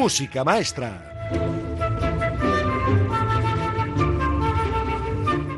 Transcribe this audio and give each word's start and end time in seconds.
Música 0.00 0.44
Maestra. 0.44 1.28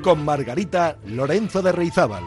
Con 0.02 0.24
Margarita 0.24 0.98
Lorenzo 1.06 1.62
de 1.62 1.70
Reizábal. 1.70 2.24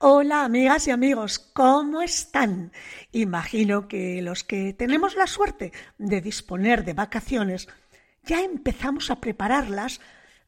Hola 0.00 0.44
amigas 0.44 0.88
y 0.88 0.90
amigos, 0.90 1.38
¿cómo 1.38 2.02
están? 2.02 2.72
Imagino 3.12 3.86
que 3.86 4.20
los 4.20 4.42
que 4.42 4.72
tenemos 4.72 5.14
la 5.14 5.28
suerte 5.28 5.72
de 5.96 6.20
disponer 6.20 6.84
de 6.84 6.94
vacaciones 6.94 7.68
ya 8.24 8.40
empezamos 8.40 9.12
a 9.12 9.20
prepararlas 9.20 10.00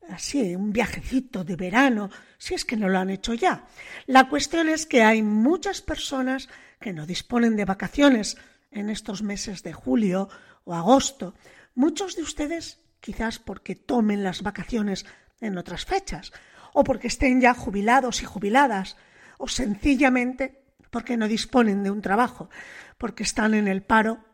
así, 0.08 0.54
un 0.54 0.72
viajecito 0.72 1.44
de 1.44 1.56
verano, 1.56 2.10
si 2.38 2.54
es 2.54 2.64
que 2.64 2.76
no 2.76 2.88
lo 2.88 2.98
han 2.98 3.10
hecho 3.10 3.34
ya. 3.34 3.66
La 4.06 4.28
cuestión 4.28 4.68
es 4.68 4.86
que 4.86 5.02
hay 5.02 5.22
muchas 5.22 5.80
personas 5.80 6.48
que 6.80 6.92
no 6.92 7.06
disponen 7.06 7.56
de 7.56 7.64
vacaciones 7.64 8.36
en 8.70 8.90
estos 8.90 9.22
meses 9.22 9.62
de 9.62 9.72
julio 9.72 10.28
o 10.64 10.74
agosto. 10.74 11.34
Muchos 11.74 12.16
de 12.16 12.22
ustedes 12.22 12.80
quizás 13.00 13.38
porque 13.38 13.74
tomen 13.74 14.22
las 14.22 14.42
vacaciones 14.42 15.06
en 15.40 15.56
otras 15.58 15.84
fechas, 15.84 16.32
o 16.72 16.84
porque 16.84 17.08
estén 17.08 17.40
ya 17.40 17.54
jubilados 17.54 18.22
y 18.22 18.26
jubiladas, 18.26 18.96
o 19.38 19.48
sencillamente 19.48 20.62
porque 20.90 21.16
no 21.16 21.28
disponen 21.28 21.82
de 21.82 21.90
un 21.90 22.02
trabajo, 22.02 22.50
porque 22.98 23.22
están 23.22 23.54
en 23.54 23.68
el 23.68 23.82
paro 23.82 24.24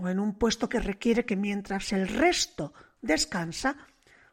o 0.00 0.08
en 0.08 0.18
un 0.18 0.34
puesto 0.34 0.68
que 0.68 0.80
requiere 0.80 1.24
que 1.24 1.36
mientras 1.36 1.92
el 1.92 2.08
resto 2.08 2.72
descansa, 3.02 3.76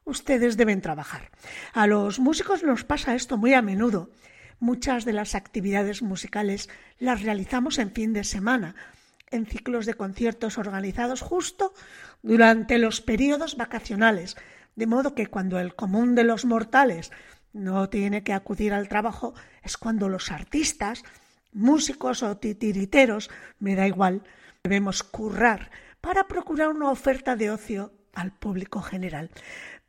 ustedes 0.04 0.58
deben 0.58 0.82
trabajar. 0.82 1.32
A 1.74 1.88
los 1.88 2.20
músicos 2.20 2.64
nos 2.64 2.84
pasa 2.84 3.16
esto 3.16 3.38
muy 3.38 3.54
a 3.54 3.62
menudo. 3.62 4.10
Muchas 4.60 5.06
de 5.06 5.14
las 5.14 5.36
actividades 5.36 6.02
musicales 6.02 6.70
las 7.00 7.24
realizamos 7.24 7.80
en 7.80 7.92
fin 7.92 8.14
de 8.14 8.24
semana, 8.24 8.76
en 9.32 9.46
ciclos 9.46 9.86
de 9.86 9.96
conciertos 9.96 10.58
organizados 10.58 11.22
justo 11.22 11.74
durante 12.22 12.78
los 12.78 13.02
periodos 13.02 13.58
vacacionales, 13.58 14.38
de 14.76 14.88
modo 14.88 15.16
que 15.16 15.28
cuando 15.28 15.60
el 15.60 15.76
común 15.76 16.16
de 16.16 16.24
los 16.24 16.46
mortales 16.46 17.12
no 17.54 17.90
tiene 17.90 18.24
que 18.24 18.34
acudir 18.34 18.74
al 18.74 18.88
trabajo 18.88 19.34
es 19.64 19.78
cuando 19.78 20.10
los 20.10 20.32
artistas, 20.32 21.04
músicos 21.52 22.24
o 22.24 22.38
titiriteros, 22.38 23.30
me 23.60 23.76
da 23.76 23.88
igual, 23.88 24.24
debemos 24.64 25.04
currar 25.04 25.72
para 26.00 26.28
procurar 26.28 26.70
una 26.70 26.90
oferta 26.90 27.36
de 27.36 27.52
ocio 27.52 27.94
al 28.14 28.32
público 28.32 28.82
general. 28.82 29.30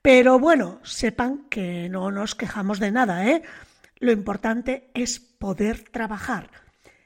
Pero 0.03 0.41
bueno, 0.41 0.81
sepan 0.83 1.47
que 1.49 1.89
no 1.89 2.11
nos 2.11 2.35
quejamos 2.35 2.81
de 2.81 2.91
nada, 2.91 3.29
¿eh? 3.29 3.43
Lo 4.01 4.11
importante 4.11 4.91
es 4.95 5.21
poder 5.21 5.85
trabajar. 5.91 6.51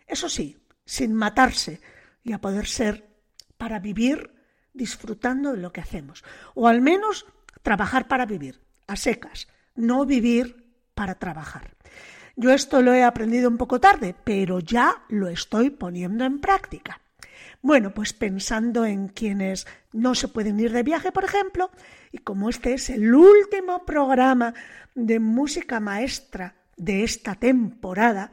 Eso 0.06 0.30
sí, 0.30 0.56
sin 0.86 1.12
matarse 1.12 1.80
y 2.24 2.32
a 2.32 2.40
poder 2.40 2.66
ser 2.66 3.06
para 3.58 3.80
vivir 3.80 4.34
disfrutando 4.72 5.52
de 5.52 5.58
lo 5.58 5.72
que 5.72 5.82
hacemos. 5.82 6.24
O 6.54 6.68
al 6.68 6.80
menos 6.80 7.26
trabajar 7.62 8.08
para 8.08 8.24
vivir, 8.24 8.62
a 8.86 8.96
secas, 8.96 9.48
no 9.74 10.06
vivir 10.06 10.72
para 10.94 11.16
trabajar. 11.16 11.76
Yo 12.34 12.52
esto 12.52 12.80
lo 12.80 12.94
he 12.94 13.04
aprendido 13.04 13.48
un 13.48 13.58
poco 13.58 13.80
tarde, 13.80 14.14
pero 14.24 14.60
ya 14.60 15.04
lo 15.08 15.28
estoy 15.28 15.70
poniendo 15.70 16.24
en 16.24 16.38
práctica. 16.38 17.00
Bueno, 17.66 17.92
pues 17.92 18.12
pensando 18.12 18.86
en 18.86 19.08
quienes 19.08 19.66
no 19.92 20.14
se 20.14 20.28
pueden 20.28 20.60
ir 20.60 20.70
de 20.70 20.84
viaje, 20.84 21.10
por 21.10 21.24
ejemplo, 21.24 21.72
y 22.12 22.18
como 22.18 22.48
este 22.48 22.74
es 22.74 22.90
el 22.90 23.12
último 23.12 23.84
programa 23.84 24.54
de 24.94 25.18
música 25.18 25.80
maestra 25.80 26.54
de 26.76 27.02
esta 27.02 27.34
temporada, 27.34 28.30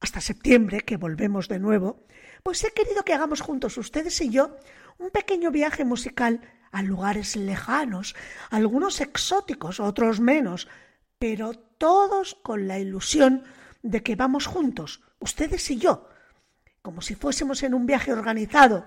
hasta 0.00 0.20
septiembre, 0.20 0.80
que 0.80 0.96
volvemos 0.96 1.46
de 1.46 1.60
nuevo, 1.60 2.04
pues 2.42 2.64
he 2.64 2.72
querido 2.72 3.04
que 3.04 3.14
hagamos 3.14 3.40
juntos 3.40 3.78
ustedes 3.78 4.20
y 4.20 4.30
yo 4.30 4.56
un 4.98 5.10
pequeño 5.10 5.52
viaje 5.52 5.84
musical 5.84 6.40
a 6.72 6.82
lugares 6.82 7.36
lejanos, 7.36 8.16
algunos 8.50 9.00
exóticos, 9.00 9.78
otros 9.78 10.18
menos, 10.18 10.66
pero 11.20 11.54
todos 11.54 12.34
con 12.42 12.66
la 12.66 12.80
ilusión 12.80 13.44
de 13.84 14.02
que 14.02 14.16
vamos 14.16 14.46
juntos, 14.46 15.00
ustedes 15.20 15.70
y 15.70 15.78
yo, 15.78 16.08
como 16.82 17.00
si 17.00 17.14
fuésemos 17.14 17.62
en 17.62 17.74
un 17.74 17.86
viaje 17.86 18.12
organizado, 18.12 18.84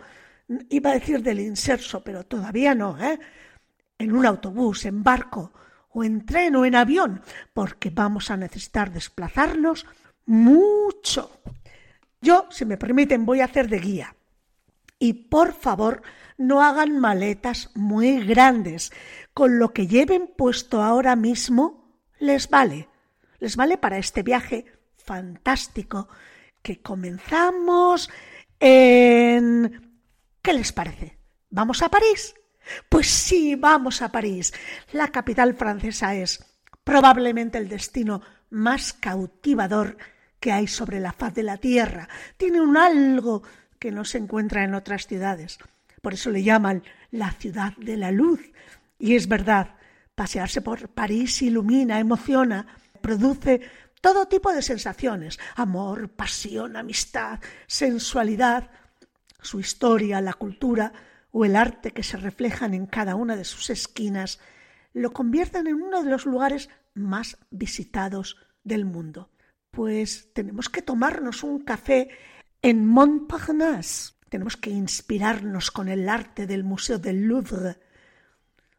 iba 0.70 0.92
a 0.92 0.96
decir 0.96 1.24
del 1.24 1.40
inserso, 1.40 2.04
pero 2.04 2.26
todavía 2.26 2.76
no, 2.76 3.02
¿eh? 3.02 3.20
en 3.98 4.16
un 4.16 4.26
autobús, 4.26 4.86
en 4.86 5.04
barco, 5.04 5.54
o 5.90 6.04
en 6.04 6.26
tren 6.26 6.56
o 6.58 6.66
en 6.66 6.76
avión, 6.76 7.22
porque 7.54 7.90
vamos 7.90 8.30
a 8.30 8.38
necesitar 8.38 8.92
desplazarnos 8.92 9.86
mucho. 10.26 11.40
Yo, 12.22 12.48
si 12.52 12.66
me 12.66 12.78
permiten, 12.78 13.26
voy 13.26 13.40
a 13.40 13.46
hacer 13.46 13.70
de 13.70 13.80
guía. 13.80 14.16
Y 15.00 15.14
por 15.14 15.54
favor, 15.54 16.02
no 16.38 16.62
hagan 16.62 17.00
maletas 17.00 17.70
muy 17.76 18.26
grandes. 18.26 18.92
Con 19.34 19.60
lo 19.60 19.74
que 19.74 19.88
lleven 19.88 20.28
puesto 20.36 20.82
ahora 20.82 21.16
mismo, 21.16 22.02
les 22.20 22.50
vale. 22.50 22.90
Les 23.40 23.56
vale 23.56 23.78
para 23.78 23.98
este 23.98 24.24
viaje 24.24 24.66
fantástico 24.98 26.10
que 26.66 26.82
comenzamos 26.82 28.10
en... 28.60 30.00
¿Qué 30.42 30.52
les 30.52 30.74
parece? 30.74 31.20
¿Vamos 31.52 31.84
a 31.84 31.90
París? 31.90 32.34
Pues 32.90 33.08
sí, 33.08 33.54
vamos 33.54 34.02
a 34.02 34.12
París. 34.12 34.52
La 34.92 35.10
capital 35.10 35.54
francesa 35.54 36.16
es 36.16 36.44
probablemente 36.84 37.60
el 37.60 37.70
destino 37.70 38.24
más 38.50 38.94
cautivador 38.94 39.96
que 40.40 40.52
hay 40.52 40.66
sobre 40.66 41.00
la 41.00 41.14
faz 41.14 41.36
de 41.36 41.44
la 41.44 41.58
tierra. 41.58 42.10
Tiene 42.36 42.60
un 42.62 42.78
algo 42.78 43.44
que 43.78 43.92
no 43.92 44.04
se 44.04 44.18
encuentra 44.18 44.64
en 44.64 44.74
otras 44.74 45.06
ciudades. 45.06 45.60
Por 46.02 46.16
eso 46.16 46.32
le 46.32 46.42
llaman 46.42 46.82
la 47.12 47.32
ciudad 47.34 47.78
de 47.78 47.96
la 47.96 48.10
luz. 48.10 48.42
Y 48.98 49.14
es 49.14 49.28
verdad, 49.28 49.76
pasearse 50.16 50.62
por 50.62 50.90
París 50.90 51.44
ilumina, 51.44 52.00
emociona, 52.00 52.66
produce 53.02 53.62
todo 54.06 54.28
tipo 54.28 54.54
de 54.54 54.62
sensaciones, 54.62 55.40
amor, 55.56 56.10
pasión, 56.10 56.78
amistad, 56.78 57.40
sensualidad, 57.66 58.70
su 59.42 59.60
historia, 59.60 60.22
la 60.22 60.34
cultura 60.34 60.94
o 61.32 61.44
el 61.44 61.56
arte 61.56 61.90
que 61.90 62.04
se 62.04 62.18
reflejan 62.18 62.76
en 62.76 62.86
cada 62.86 63.16
una 63.16 63.36
de 63.36 63.46
sus 63.46 63.72
esquinas, 63.72 64.40
lo 64.94 65.12
convierten 65.12 65.66
en 65.66 65.82
uno 65.82 66.04
de 66.04 66.12
los 66.12 66.28
lugares 66.28 66.70
más 66.94 67.40
visitados 67.50 68.38
del 68.64 68.86
mundo. 68.86 69.32
Pues 69.72 70.32
tenemos 70.34 70.70
que 70.70 70.84
tomarnos 70.84 71.42
un 71.42 71.64
café 71.64 72.10
en 72.62 72.86
Montparnasse, 72.86 74.14
tenemos 74.30 74.56
que 74.56 74.70
inspirarnos 74.70 75.72
con 75.72 75.90
el 75.90 76.08
arte 76.10 76.46
del 76.46 76.64
Museo 76.64 77.00
del 77.00 77.24
Louvre 77.24 77.80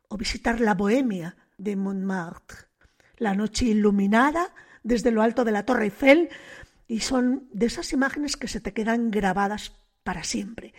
o 0.07 0.17
visitar 0.17 0.61
la 0.61 0.75
Bohemia 0.75 1.37
de 1.59 1.75
Montmartre, 1.75 2.69
la 3.17 3.35
noche 3.35 3.65
iluminada 3.65 4.55
desde 4.87 5.11
lo 5.11 5.21
alto 5.21 5.45
de 5.45 5.51
la 5.51 5.65
Torre 5.65 5.87
Eiffel 5.87 6.31
y 6.87 7.01
son 7.01 7.49
de 7.53 7.67
esas 7.67 7.93
imágenes 7.93 8.37
que 8.37 8.47
se 8.47 8.61
te 8.61 8.73
quedan 8.73 9.11
grabadas 9.11 9.73
para 10.05 10.23
siempre. 10.23 10.75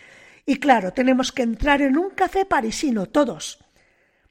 Y 0.46 0.56
claro, 0.56 0.94
tenemos 0.94 1.30
que 1.30 1.42
entrar 1.42 1.82
en 1.82 1.98
un 1.98 2.10
café 2.10 2.46
parisino 2.46 3.06
todos. 3.06 3.62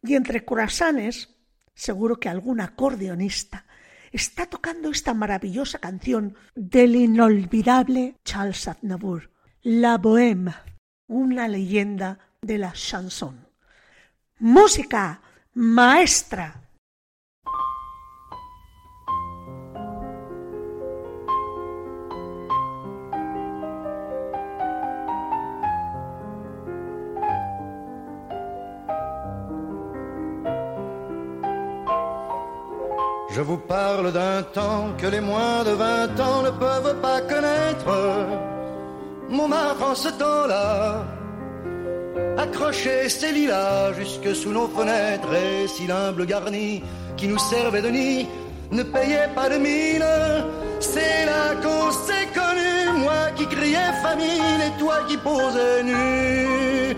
Y 0.02 0.16
entre 0.16 0.44
croissants, 0.44 1.30
seguro 1.76 2.20
que 2.20 2.28
algún 2.28 2.60
acordeonista 2.60 3.68
está 4.12 4.48
tocando 4.48 4.90
esta 4.90 5.14
maravillosa 5.14 5.78
canción 5.78 6.36
del 6.56 6.96
inolvidable 6.96 8.16
Charles 8.26 8.68
Aznavour, 8.68 9.30
La 9.62 10.00
Bohème, 10.00 10.56
una 11.06 11.48
leyenda 11.48 12.18
de 12.42 12.57
la 12.57 12.72
chanson. 12.72 13.48
Música 14.40 15.22
maestra 15.54 16.67
Je 33.38 33.44
vous 33.44 33.57
parle 33.57 34.12
d'un 34.13 34.42
temps 34.42 34.95
que 34.98 35.06
les 35.06 35.22
moins 35.22 35.63
de 35.63 35.69
vingt 35.69 36.19
ans 36.19 36.42
ne 36.42 36.50
peuvent 36.50 37.00
pas 37.04 37.22
connaître. 37.22 37.92
Montmartre 39.30 39.84
en 39.92 39.94
ce 39.94 40.10
temps-là, 40.10 41.06
accrochait 42.36 43.07
ses 43.10 43.31
lilas 43.31 43.94
jusque 43.94 44.36
sous 44.36 44.50
nos 44.50 44.68
fenêtres 44.68 45.31
et 45.36 45.68
si 45.68 45.86
l'humble 45.86 46.25
garni 46.25 46.81
qui 47.16 47.28
nous 47.28 47.38
servait 47.38 47.84
de 47.84 47.89
nid 47.89 48.28
ne 48.72 48.81
payait 48.81 49.30
pas 49.36 49.50
de 49.50 49.57
mine. 49.57 50.10
C'est 50.80 51.25
là 51.28 51.54
qu'on 51.62 51.92
s'est 51.92 52.30
connu, 52.34 53.04
moi 53.04 53.22
qui 53.36 53.45
criais 53.45 53.94
famine 54.01 54.62
et 54.68 54.80
toi 54.80 54.95
qui 55.07 55.18
posais 55.18 55.84
nu. 55.84 56.98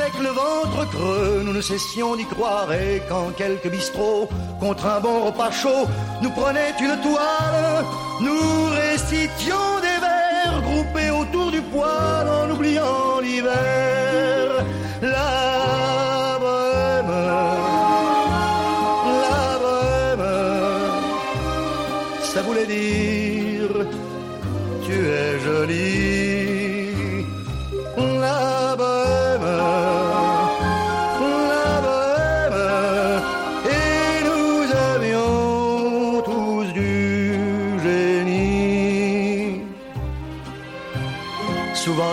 avec 0.00 0.18
le 0.18 0.28
ventre 0.28 0.88
creux, 0.90 1.42
nous 1.44 1.52
ne 1.52 1.60
cessions 1.60 2.16
d'y 2.16 2.24
croire. 2.24 2.72
Et 2.72 3.02
quand 3.08 3.30
quelques 3.36 3.68
bistrots, 3.68 4.28
contre 4.58 4.86
un 4.86 5.00
bon 5.00 5.26
repas 5.26 5.50
chaud, 5.50 5.86
nous 6.22 6.30
prenaient 6.30 6.74
une 6.80 6.96
toile, 7.00 7.84
nous 8.20 8.66
récitions 8.82 9.80
des 9.82 9.89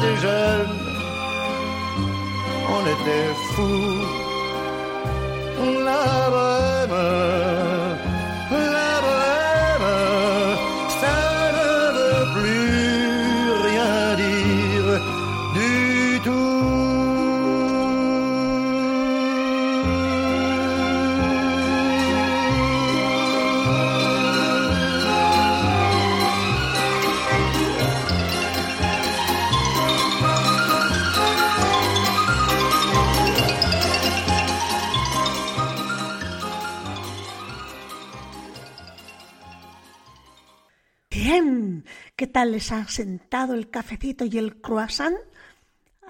Était 0.00 0.16
jeunes, 0.16 0.78
on 2.74 2.82
était 2.94 3.30
fous. 3.52 4.04
La 5.84 6.04
bohème, 6.34 7.59
Bien, 41.22 41.84
¿qué 42.16 42.26
tal 42.26 42.52
les 42.52 42.72
ha 42.72 42.88
sentado 42.88 43.52
el 43.52 43.68
cafecito 43.68 44.24
y 44.24 44.38
el 44.38 44.62
croissant? 44.62 45.18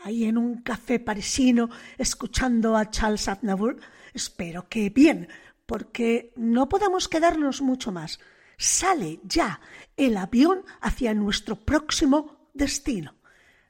Ahí 0.05 0.23
en 0.23 0.39
un 0.39 0.63
café 0.63 1.01
parisino 1.01 1.69
escuchando 1.99 2.77
a 2.77 2.91
Charles 2.91 3.27
Aznavour. 3.27 3.81
Espero 4.15 4.69
que 4.69 4.89
bien, 4.89 5.27
porque 5.67 6.33
no 6.37 6.69
podemos 6.69 7.09
quedarnos 7.09 7.61
mucho 7.61 7.91
más. 7.91 8.21
Sale 8.57 9.19
ya 9.25 9.61
el 9.97 10.17
avión 10.17 10.65
hacia 10.81 11.13
nuestro 11.13 11.57
próximo 11.57 12.49
destino. 12.55 13.17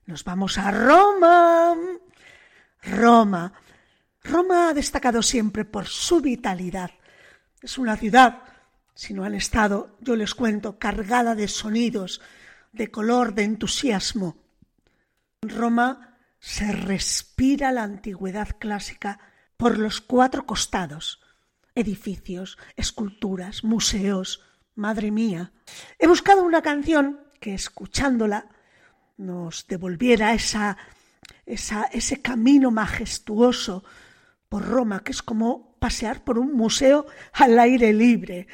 Nos 0.04 0.24
vamos 0.24 0.58
a 0.58 0.70
Roma. 0.70 1.74
Roma. 2.82 3.50
Roma 4.24 4.68
ha 4.68 4.74
destacado 4.74 5.22
siempre 5.22 5.64
por 5.64 5.86
su 5.86 6.20
vitalidad. 6.20 6.90
Es 7.62 7.78
una 7.78 7.96
ciudad 7.96 8.42
si 8.94 9.14
no 9.14 9.24
han 9.24 9.34
estado, 9.34 9.96
yo 10.00 10.16
les 10.16 10.34
cuento, 10.34 10.78
cargada 10.78 11.34
de 11.34 11.48
sonidos, 11.48 12.20
de 12.72 12.90
color, 12.90 13.34
de 13.34 13.44
entusiasmo. 13.44 14.36
En 15.42 15.50
Roma 15.50 16.18
se 16.38 16.72
respira 16.72 17.72
la 17.72 17.82
antigüedad 17.82 18.48
clásica 18.58 19.18
por 19.56 19.78
los 19.78 20.00
cuatro 20.00 20.46
costados. 20.46 21.20
Edificios, 21.74 22.58
esculturas, 22.76 23.64
museos. 23.64 24.42
Madre 24.74 25.10
mía. 25.10 25.52
He 25.98 26.06
buscado 26.06 26.42
una 26.42 26.62
canción 26.62 27.20
que, 27.40 27.54
escuchándola, 27.54 28.46
nos 29.16 29.66
devolviera 29.66 30.32
esa, 30.32 30.78
ese 31.46 32.22
camino 32.22 32.70
majestuoso 32.70 33.84
por 34.48 34.66
Roma, 34.66 35.00
que 35.00 35.12
es 35.12 35.22
como 35.22 35.76
pasear 35.78 36.24
por 36.24 36.38
un 36.38 36.54
museo 36.54 37.06
al 37.32 37.58
aire 37.58 37.92
libre 37.92 38.46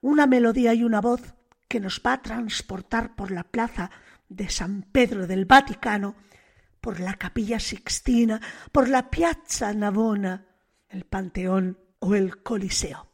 una 0.00 0.26
melodía 0.26 0.74
y 0.74 0.84
una 0.84 1.00
voz 1.00 1.34
que 1.68 1.80
nos 1.80 2.00
va 2.04 2.14
a 2.14 2.22
transportar 2.22 3.14
por 3.14 3.30
la 3.30 3.44
plaza 3.44 3.90
de 4.28 4.48
San 4.48 4.82
Pedro 4.82 5.26
del 5.26 5.44
Vaticano, 5.44 6.16
por 6.80 7.00
la 7.00 7.14
capilla 7.14 7.60
Sixtina, 7.60 8.40
por 8.72 8.88
la 8.88 9.10
Piazza 9.10 9.72
Navona, 9.74 10.46
el 10.88 11.04
Panteón 11.04 11.78
o 11.98 12.14
el 12.14 12.42
Coliseo, 12.42 13.12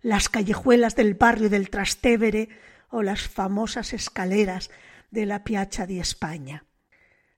las 0.00 0.28
callejuelas 0.28 0.94
del 0.94 1.14
barrio 1.14 1.50
del 1.50 1.70
Trastevere 1.70 2.48
o 2.90 3.02
las 3.02 3.28
famosas 3.28 3.92
escaleras 3.92 4.70
de 5.10 5.26
la 5.26 5.44
Piazza 5.44 5.86
di 5.86 5.98
España. 5.98 6.64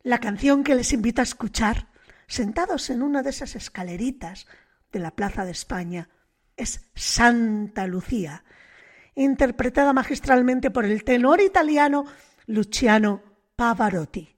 La 0.03 0.19
canción 0.19 0.65
que 0.65 0.75
les 0.75 0.93
invito 0.93 1.23
a 1.23 1.25
escuchar, 1.25 1.89
sentados 2.27 2.91
en 2.91 3.03
una 3.03 3.23
de 3.23 3.31
esas 3.31 3.57
escaleritas 3.57 4.47
de 4.93 4.99
la 4.99 5.13
Plaza 5.13 5.45
de 5.45 5.53
España, 5.53 6.11
es 6.57 6.91
Santa 6.95 7.87
Lucía, 7.87 8.45
interpretada 9.15 9.93
magistralmente 9.93 10.71
por 10.71 10.85
el 10.85 11.05
tenor 11.05 11.41
italiano 11.41 12.05
Luciano 12.47 13.23
Pavarotti. 13.57 14.37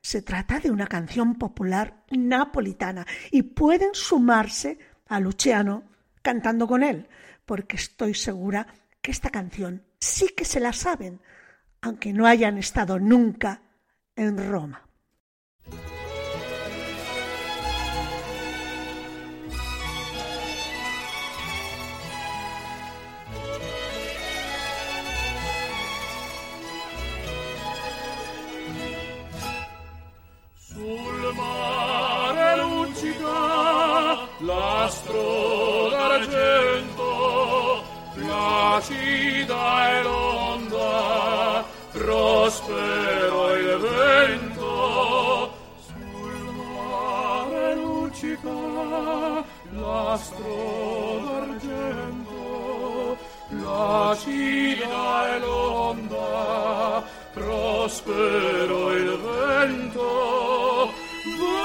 Se 0.00 0.22
trata 0.22 0.60
de 0.60 0.70
una 0.70 0.86
canción 0.86 1.34
popular 1.34 2.04
napolitana 2.10 3.06
y 3.30 3.42
pueden 3.42 3.90
sumarse 3.92 4.78
a 5.08 5.20
Luciano 5.20 5.84
cantando 6.22 6.66
con 6.66 6.82
él, 6.82 7.08
porque 7.44 7.76
estoy 7.76 8.14
segura 8.14 8.66
que 9.00 9.10
esta 9.10 9.30
canción 9.30 9.84
sí 10.00 10.28
que 10.36 10.44
se 10.44 10.60
la 10.60 10.72
saben, 10.72 11.20
aunque 11.80 12.12
no 12.12 12.26
hayan 12.26 12.58
estado 12.58 12.98
nunca 12.98 13.62
en 14.14 14.50
Roma. 14.50 14.85
L'astro 34.86 35.88
d'argento, 35.90 37.82
placida 38.14 39.90
e 39.90 40.02
l'onda, 40.04 41.64
prospero 41.90 43.54
il 43.56 43.78
vento. 43.78 45.50
Sul 45.86 46.38
mare 46.54 47.74
luccica 47.74 49.44
l'astro 49.72 50.54
d'argento, 51.24 53.16
placida 53.48 55.34
e 55.34 55.38
l'onda, 55.40 57.02
prospero 57.32 58.92
il 58.92 59.18
vento. 59.18 61.05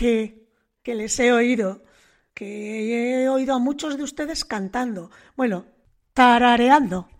que, 0.00 0.48
que 0.82 0.94
les 0.94 1.20
he 1.20 1.30
oído, 1.30 1.84
que 2.32 3.20
he 3.20 3.28
oído 3.28 3.54
a 3.54 3.58
muchos 3.58 3.98
de 3.98 4.02
ustedes 4.02 4.46
cantando, 4.46 5.10
bueno, 5.36 5.66
tarareando. 6.14 7.10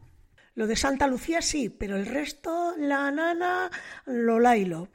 Lo 0.54 0.66
de 0.66 0.76
Santa 0.76 1.06
Lucía 1.06 1.42
sí, 1.42 1.68
pero 1.68 1.96
el 1.96 2.06
resto, 2.06 2.74
la 2.78 3.10
nana, 3.10 3.70
lo 4.06 4.40
lailo. 4.40 4.88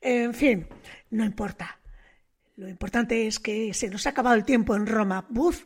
En 0.00 0.34
fin, 0.34 0.68
no 1.10 1.24
importa. 1.24 1.80
Lo 2.54 2.68
importante 2.68 3.26
es 3.26 3.40
que 3.40 3.74
se 3.74 3.90
nos 3.90 4.06
ha 4.06 4.10
acabado 4.10 4.36
el 4.36 4.44
tiempo 4.44 4.76
en 4.76 4.86
Roma. 4.86 5.26
¡Buf! 5.28 5.64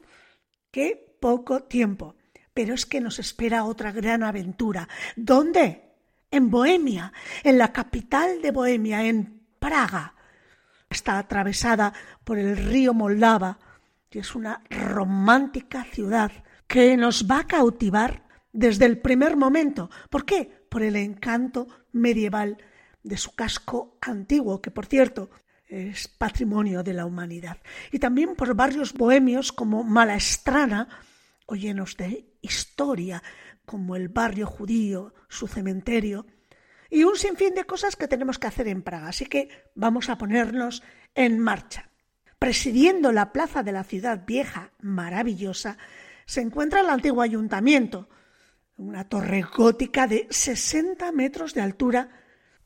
¡Qué 0.71 1.19
poco 1.21 1.65
tiempo! 1.65 2.17
Pero 2.55 2.73
es 2.73 2.87
que 2.87 3.03
nos 3.03 3.19
espera 3.19 3.65
otra 3.65 3.93
gran 3.93 4.23
aventura. 4.23 4.89
¿Dónde? 5.15 5.83
En 6.31 6.49
Bohemia, 6.49 7.13
en 7.45 7.59
la 7.59 7.71
capital 7.71 8.41
de 8.41 8.51
Bohemia, 8.51 9.05
en 9.05 9.43
Praga 9.59 10.16
está 10.91 11.19
atravesada 11.19 11.93
por 12.25 12.39
el 12.39 12.57
río 12.57 12.95
Moldava 12.95 13.59
y 14.11 14.19
es 14.19 14.35
una 14.35 14.63
romántica 14.71 15.85
ciudad 15.85 16.33
que 16.67 16.97
nos 16.97 17.27
va 17.31 17.41
a 17.41 17.47
cautivar 17.47 18.25
desde 18.53 18.87
el 18.87 18.99
primer 18.99 19.37
momento. 19.37 19.91
¿Por 20.09 20.25
qué? 20.25 20.65
Por 20.71 20.83
el 20.83 20.97
encanto 20.97 21.69
medieval 21.93 22.57
de 23.03 23.19
su 23.19 23.35
casco 23.35 23.99
antiguo, 24.01 24.63
que 24.63 24.71
por 24.71 24.87
cierto 24.87 25.31
es 25.69 26.09
patrimonio 26.09 26.83
de 26.83 26.95
la 26.95 27.05
humanidad. 27.05 27.59
Y 27.93 27.99
también 27.99 28.35
por 28.35 28.55
barrios 28.55 28.95
bohemios 28.95 29.53
como 29.53 29.85
Malastrana 29.85 30.89
o 31.45 31.55
llenos 31.55 31.97
de 31.97 32.33
historia, 32.41 33.23
como 33.67 33.97
el 33.97 34.09
barrio 34.09 34.47
judío, 34.47 35.13
su 35.29 35.47
cementerio, 35.47 36.27
y 36.91 37.05
un 37.05 37.17
sinfín 37.17 37.55
de 37.55 37.65
cosas 37.65 37.97
que 37.97 38.09
tenemos 38.09 38.39
que 38.39 38.47
hacer 38.47 38.69
en 38.69 38.83
Praga. 38.83 39.09
Así 39.09 39.27
que 39.27 39.49
vamos 39.75 40.09
a 40.09 40.19
ponernos 40.19 40.83
en 41.15 41.39
marcha. 41.39 41.91
Presidiendo 42.39 43.13
la 43.13 43.33
plaza 43.33 43.63
de 43.63 43.73
la 43.73 43.85
ciudad 43.85 44.25
vieja, 44.27 44.73
maravillosa, 44.81 45.79
se 46.27 46.41
encuentra 46.41 46.81
el 46.81 46.91
antiguo 46.91 47.23
ayuntamiento, 47.23 48.09
una 48.77 49.09
torre 49.09 49.43
gótica 49.43 50.07
de 50.07 50.27
60 50.31 51.11
metros 51.13 51.55
de 51.55 51.63
altura 51.63 52.11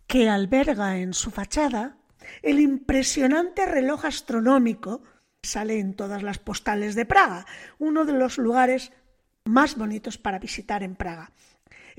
que 0.06 0.28
alberga 0.28 0.98
en 0.98 1.14
su 1.14 1.30
fachada 1.30 1.96
el 2.42 2.60
impresionante 2.60 3.66
reloj 3.66 4.04
astronómico 4.04 5.02
sale 5.42 5.78
en 5.78 5.94
todas 5.94 6.22
las 6.22 6.38
postales 6.38 6.94
de 6.94 7.06
Praga, 7.06 7.46
uno 7.78 8.04
de 8.04 8.12
los 8.12 8.38
lugares 8.38 8.92
más 9.44 9.76
bonitos 9.76 10.18
para 10.18 10.38
visitar 10.38 10.82
en 10.82 10.96
Praga. 10.96 11.32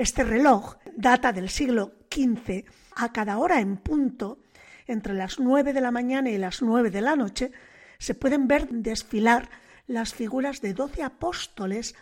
Este 0.01 0.23
reloj 0.23 0.77
data 0.97 1.31
del 1.31 1.47
siglo 1.47 1.91
XV. 2.09 2.65
A 2.95 3.13
cada 3.13 3.37
hora 3.37 3.59
en 3.59 3.77
punto, 3.77 4.39
entre 4.87 5.13
las 5.13 5.39
nueve 5.39 5.73
de 5.73 5.81
la 5.81 5.91
mañana 5.91 6.31
y 6.31 6.39
las 6.39 6.63
nueve 6.63 6.89
de 6.89 7.01
la 7.01 7.15
noche, 7.15 7.51
se 7.99 8.15
pueden 8.15 8.47
ver 8.47 8.67
desfilar 8.69 9.51
las 9.85 10.15
figuras 10.15 10.59
de 10.59 10.73
doce 10.73 11.03
apóstoles 11.03 11.93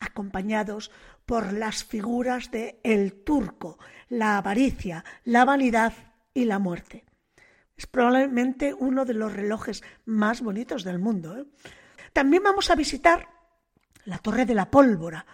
acompañados 0.00 0.90
por 1.26 1.52
las 1.52 1.84
figuras 1.84 2.50
de 2.50 2.80
el 2.84 3.22
turco, 3.22 3.78
la 4.08 4.38
avaricia, 4.38 5.04
la 5.24 5.44
vanidad 5.44 5.92
y 6.32 6.46
la 6.46 6.58
muerte. 6.58 7.04
Es 7.76 7.86
probablemente 7.86 8.72
uno 8.72 9.04
de 9.04 9.12
los 9.12 9.30
relojes 9.30 9.82
más 10.06 10.40
bonitos 10.40 10.84
del 10.84 10.98
mundo. 10.98 11.36
¿eh? 11.36 11.44
También 12.14 12.44
vamos 12.44 12.70
a 12.70 12.76
visitar 12.76 13.28
la 14.06 14.16
Torre 14.16 14.46
de 14.46 14.54
la 14.54 14.70
Pólvora, 14.70 15.26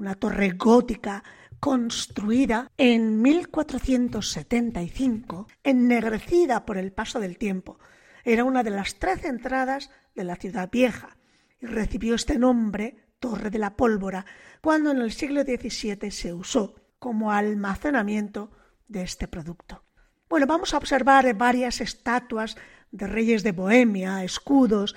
una 0.00 0.16
torre 0.16 0.50
gótica 0.50 1.22
construida 1.60 2.72
en 2.78 3.22
1475, 3.22 5.46
ennegrecida 5.62 6.66
por 6.66 6.78
el 6.78 6.92
paso 6.92 7.20
del 7.20 7.38
tiempo. 7.38 7.78
Era 8.24 8.42
una 8.44 8.62
de 8.62 8.70
las 8.70 8.94
trece 8.96 9.28
entradas 9.28 9.90
de 10.14 10.24
la 10.24 10.36
ciudad 10.36 10.70
vieja 10.70 11.18
y 11.60 11.66
recibió 11.66 12.14
este 12.14 12.38
nombre, 12.38 12.96
Torre 13.18 13.50
de 13.50 13.58
la 13.58 13.76
Pólvora, 13.76 14.24
cuando 14.62 14.90
en 14.90 14.96
el 14.98 15.12
siglo 15.12 15.42
XVII 15.42 16.10
se 16.10 16.32
usó 16.32 16.74
como 16.98 17.30
almacenamiento 17.30 18.50
de 18.88 19.02
este 19.02 19.28
producto. 19.28 19.84
Bueno, 20.28 20.46
vamos 20.46 20.72
a 20.72 20.78
observar 20.78 21.34
varias 21.34 21.82
estatuas 21.82 22.56
de 22.90 23.06
reyes 23.06 23.42
de 23.42 23.52
Bohemia, 23.52 24.24
escudos, 24.24 24.96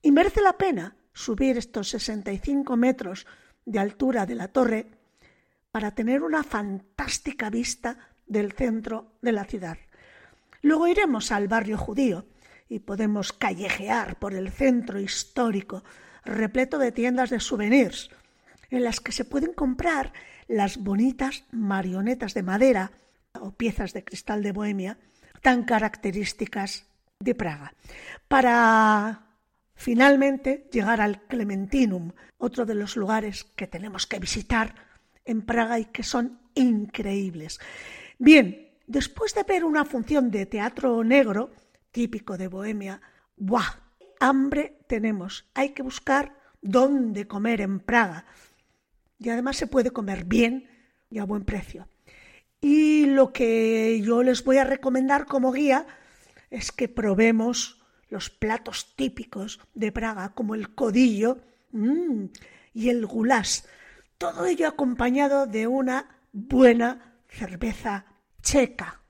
y 0.00 0.12
merece 0.12 0.40
la 0.40 0.54
pena 0.54 0.96
subir 1.12 1.58
estos 1.58 1.90
65 1.90 2.74
metros 2.76 3.26
de 3.66 3.78
altura 3.78 4.24
de 4.24 4.34
la 4.34 4.48
torre 4.48 4.97
para 5.70 5.92
tener 5.92 6.22
una 6.22 6.42
fantástica 6.42 7.50
vista 7.50 7.98
del 8.26 8.52
centro 8.52 9.12
de 9.22 9.32
la 9.32 9.44
ciudad. 9.44 9.78
Luego 10.62 10.88
iremos 10.88 11.32
al 11.32 11.48
barrio 11.48 11.78
judío 11.78 12.26
y 12.68 12.80
podemos 12.80 13.32
callejear 13.32 14.18
por 14.18 14.34
el 14.34 14.50
centro 14.50 15.00
histórico 15.00 15.84
repleto 16.24 16.78
de 16.78 16.92
tiendas 16.92 17.30
de 17.30 17.40
souvenirs 17.40 18.10
en 18.70 18.84
las 18.84 19.00
que 19.00 19.12
se 19.12 19.24
pueden 19.24 19.54
comprar 19.54 20.12
las 20.46 20.78
bonitas 20.78 21.44
marionetas 21.52 22.34
de 22.34 22.42
madera 22.42 22.92
o 23.40 23.52
piezas 23.52 23.92
de 23.92 24.04
cristal 24.04 24.42
de 24.42 24.52
Bohemia 24.52 24.98
tan 25.42 25.64
características 25.64 26.86
de 27.20 27.34
Praga. 27.34 27.74
Para 28.26 29.26
finalmente 29.74 30.68
llegar 30.72 31.00
al 31.00 31.22
Clementinum, 31.22 32.12
otro 32.36 32.66
de 32.66 32.74
los 32.74 32.96
lugares 32.96 33.44
que 33.44 33.66
tenemos 33.66 34.06
que 34.06 34.18
visitar 34.18 34.87
en 35.28 35.42
Praga 35.42 35.78
y 35.78 35.84
que 35.84 36.02
son 36.02 36.40
increíbles. 36.54 37.60
Bien, 38.18 38.70
después 38.86 39.34
de 39.34 39.44
ver 39.44 39.64
una 39.64 39.84
función 39.84 40.30
de 40.30 40.46
teatro 40.46 41.04
negro, 41.04 41.50
típico 41.92 42.36
de 42.36 42.48
Bohemia, 42.48 43.00
¡buah! 43.36 43.86
Hambre 44.20 44.80
tenemos. 44.88 45.48
Hay 45.54 45.70
que 45.70 45.82
buscar 45.82 46.34
dónde 46.60 47.28
comer 47.28 47.60
en 47.60 47.78
Praga. 47.78 48.24
Y 49.18 49.28
además 49.28 49.56
se 49.56 49.66
puede 49.68 49.92
comer 49.92 50.24
bien 50.24 50.68
y 51.10 51.18
a 51.18 51.24
buen 51.24 51.44
precio. 51.44 51.86
Y 52.60 53.06
lo 53.06 53.32
que 53.32 54.00
yo 54.02 54.22
les 54.22 54.42
voy 54.42 54.56
a 54.56 54.64
recomendar 54.64 55.26
como 55.26 55.52
guía 55.52 55.86
es 56.50 56.72
que 56.72 56.88
probemos 56.88 57.80
los 58.08 58.30
platos 58.30 58.96
típicos 58.96 59.60
de 59.74 59.92
Praga, 59.92 60.30
como 60.34 60.54
el 60.54 60.74
codillo 60.74 61.38
mmm, 61.72 62.24
y 62.72 62.88
el 62.88 63.06
goulash. 63.06 63.60
Todo 64.18 64.46
ello 64.46 64.66
acompañado 64.66 65.46
de 65.46 65.68
una 65.68 66.18
buena 66.32 67.14
cerveza 67.28 68.04
checa. 68.42 69.02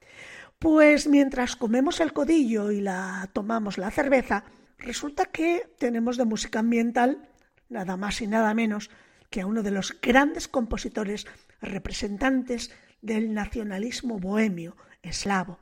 Pues 0.58 1.06
mientras 1.06 1.56
comemos 1.56 2.00
el 2.00 2.12
codillo 2.12 2.70
y 2.70 2.82
la 2.82 3.30
tomamos 3.32 3.78
la 3.78 3.90
cerveza, 3.90 4.44
resulta 4.76 5.24
que 5.24 5.72
tenemos 5.78 6.18
de 6.18 6.26
música 6.26 6.58
ambiental 6.58 7.26
nada 7.70 7.96
más 7.96 8.20
y 8.20 8.26
nada 8.26 8.52
menos 8.52 8.90
que 9.30 9.40
a 9.40 9.46
uno 9.46 9.62
de 9.62 9.70
los 9.70 9.98
grandes 9.98 10.46
compositores 10.46 11.26
representantes 11.62 12.70
del 13.00 13.32
nacionalismo 13.32 14.18
bohemio 14.18 14.76
eslavo, 15.00 15.58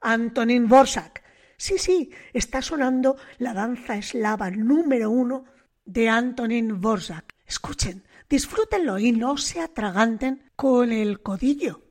Antonín 0.00 0.66
Borsak. 0.66 1.22
Sí, 1.56 1.78
sí, 1.78 2.10
está 2.32 2.62
sonando 2.62 3.16
la 3.38 3.54
danza 3.54 3.96
eslava 3.96 4.50
número 4.50 5.08
uno 5.08 5.44
de 5.84 6.08
Antonín 6.08 6.80
Borsak. 6.80 7.34
Escuchen, 7.46 8.04
disfrútenlo 8.28 8.98
y 8.98 9.12
no 9.12 9.36
se 9.36 9.60
atraganten 9.60 10.50
con 10.56 10.92
el 10.92 11.20
codillo. 11.20 11.87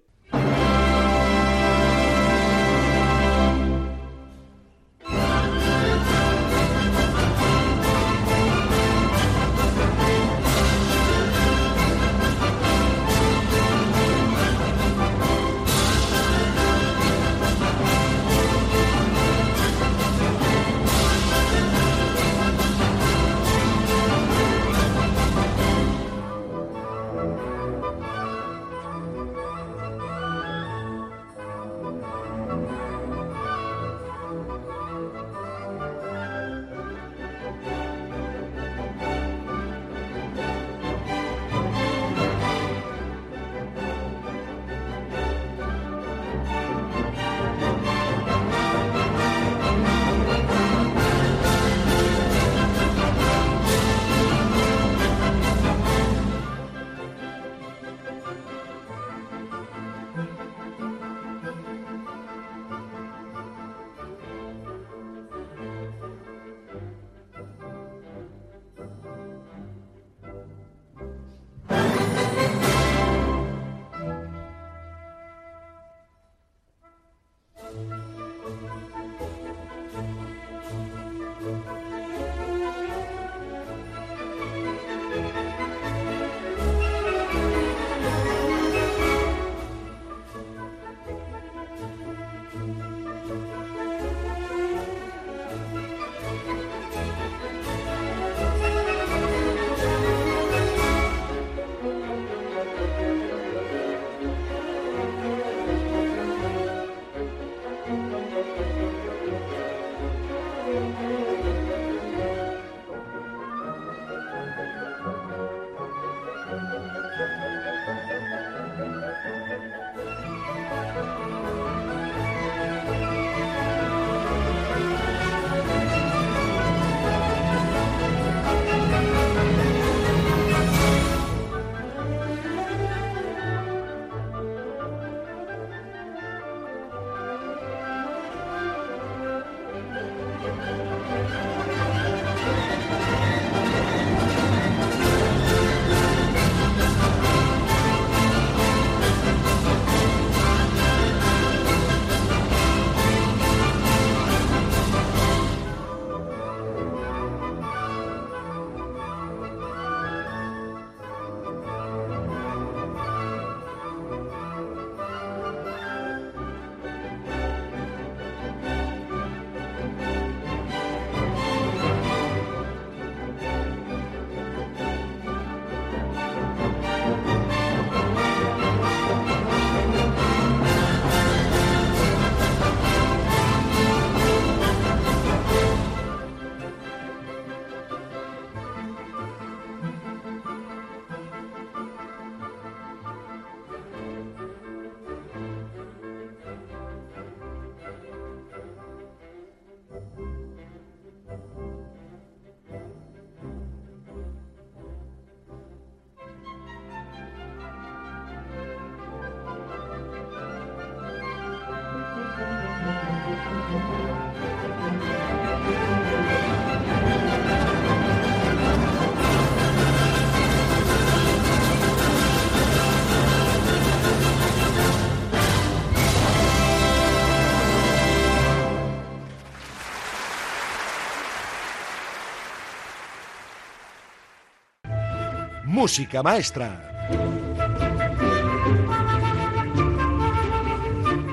Música 235.77 236.24
maestra. 236.24 237.07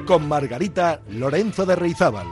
Con 0.07 0.29
Margarita 0.29 1.01
Lorenzo 1.09 1.65
de 1.65 1.75
Reizábal. 1.75 2.27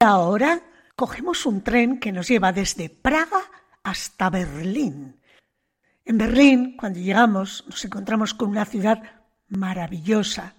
Ahora 0.00 0.60
cogemos 0.94 1.46
un 1.46 1.62
tren 1.62 2.00
que 2.00 2.12
nos 2.12 2.28
lleva 2.28 2.52
desde 2.52 2.90
Praga 2.90 3.40
hasta 3.82 4.28
Berlín. 4.28 5.18
En 6.04 6.18
Berlín, 6.18 6.76
cuando 6.76 6.98
llegamos, 6.98 7.64
nos 7.66 7.82
encontramos 7.86 8.34
con 8.34 8.50
una 8.50 8.66
ciudad 8.66 9.02
maravillosa, 9.48 10.52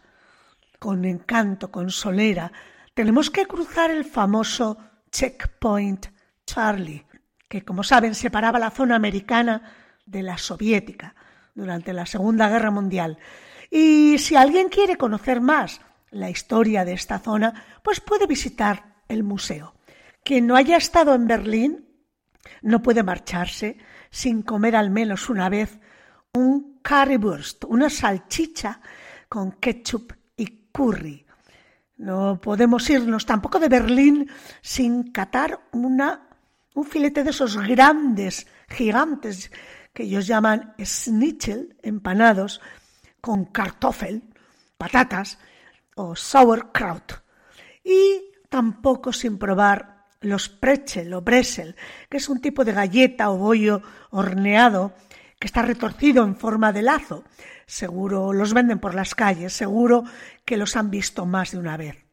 con 0.80 1.06
encanto, 1.06 1.70
con 1.70 1.92
solera. 1.92 2.52
Tenemos 2.96 3.30
que 3.30 3.46
cruzar 3.46 3.92
el 3.92 4.06
famoso 4.06 4.80
Checkpoint 5.12 6.08
Charlie, 6.48 7.06
que 7.48 7.64
como 7.64 7.84
saben 7.84 8.16
separaba 8.16 8.58
la 8.58 8.72
zona 8.72 8.96
americana 8.96 9.86
de 10.08 10.24
la 10.24 10.38
soviética 10.38 11.14
durante 11.54 11.94
la 11.94 12.06
Segunda 12.06 12.50
Guerra 12.50 12.72
Mundial. 12.72 13.20
Y 13.70 14.18
si 14.18 14.36
alguien 14.36 14.70
quiere 14.70 14.98
conocer 14.98 15.42
más 15.42 15.82
la 16.10 16.30
historia 16.30 16.86
de 16.86 16.94
esta 16.94 17.20
zona, 17.20 17.54
pues 17.84 18.00
puede 18.00 18.26
visitar 18.26 18.96
el 19.08 19.24
museo. 19.24 19.76
Quien 20.24 20.48
no 20.48 20.56
haya 20.56 20.78
estado 20.78 21.14
en 21.14 21.28
Berlín 21.28 21.86
no 22.62 22.82
puede 22.82 23.04
marcharse 23.04 23.78
sin 24.10 24.42
comer 24.42 24.76
al 24.76 24.90
menos 24.90 25.30
una 25.30 25.50
vez 25.50 25.80
un 26.34 26.80
currywurst, 26.88 27.66
una 27.66 27.90
salchicha 27.90 28.80
con 29.28 29.54
ketchup 29.54 30.14
y 30.36 30.70
curry. 30.72 31.26
No 31.98 32.40
podemos 32.40 32.90
irnos 32.90 33.26
tampoco 33.26 33.60
de 33.60 33.70
Berlín 33.70 34.30
sin 34.62 35.12
catar 35.12 35.60
una, 35.72 36.30
un 36.76 36.86
filete 36.86 37.24
de 37.24 37.32
esos 37.32 37.58
grandes, 37.58 38.48
gigantes, 38.70 39.52
que 39.98 40.04
ellos 40.04 40.28
llaman 40.28 40.76
schnitzel, 40.78 41.76
empanados, 41.82 42.62
con 43.20 43.46
kartoffel, 43.46 44.22
patatas 44.78 45.40
o 45.96 46.16
sauerkraut. 46.16 47.14
Y 47.84 48.30
tampoco 48.48 49.12
sin 49.12 49.40
probar 49.40 50.06
los 50.22 50.50
pretzel 50.50 51.16
o 51.16 51.24
bresel, 51.24 51.76
que 52.12 52.18
es 52.18 52.30
un 52.30 52.42
tipo 52.42 52.64
de 52.64 52.74
galleta 52.74 53.32
o 53.32 53.38
bollo 53.38 53.82
horneado 54.12 54.94
que 55.40 55.48
está 55.48 55.64
retorcido 55.64 56.24
en 56.24 56.36
forma 56.36 56.72
de 56.72 56.84
lazo. 56.84 57.24
Seguro 57.66 58.34
los 58.34 58.54
venden 58.54 58.78
por 58.78 58.94
las 58.94 59.16
calles, 59.16 59.54
seguro 59.54 60.04
que 60.46 60.58
los 60.58 60.76
han 60.76 60.92
visto 60.92 61.26
más 61.26 61.54
de 61.54 61.58
una 61.58 61.76
vez. 61.76 62.06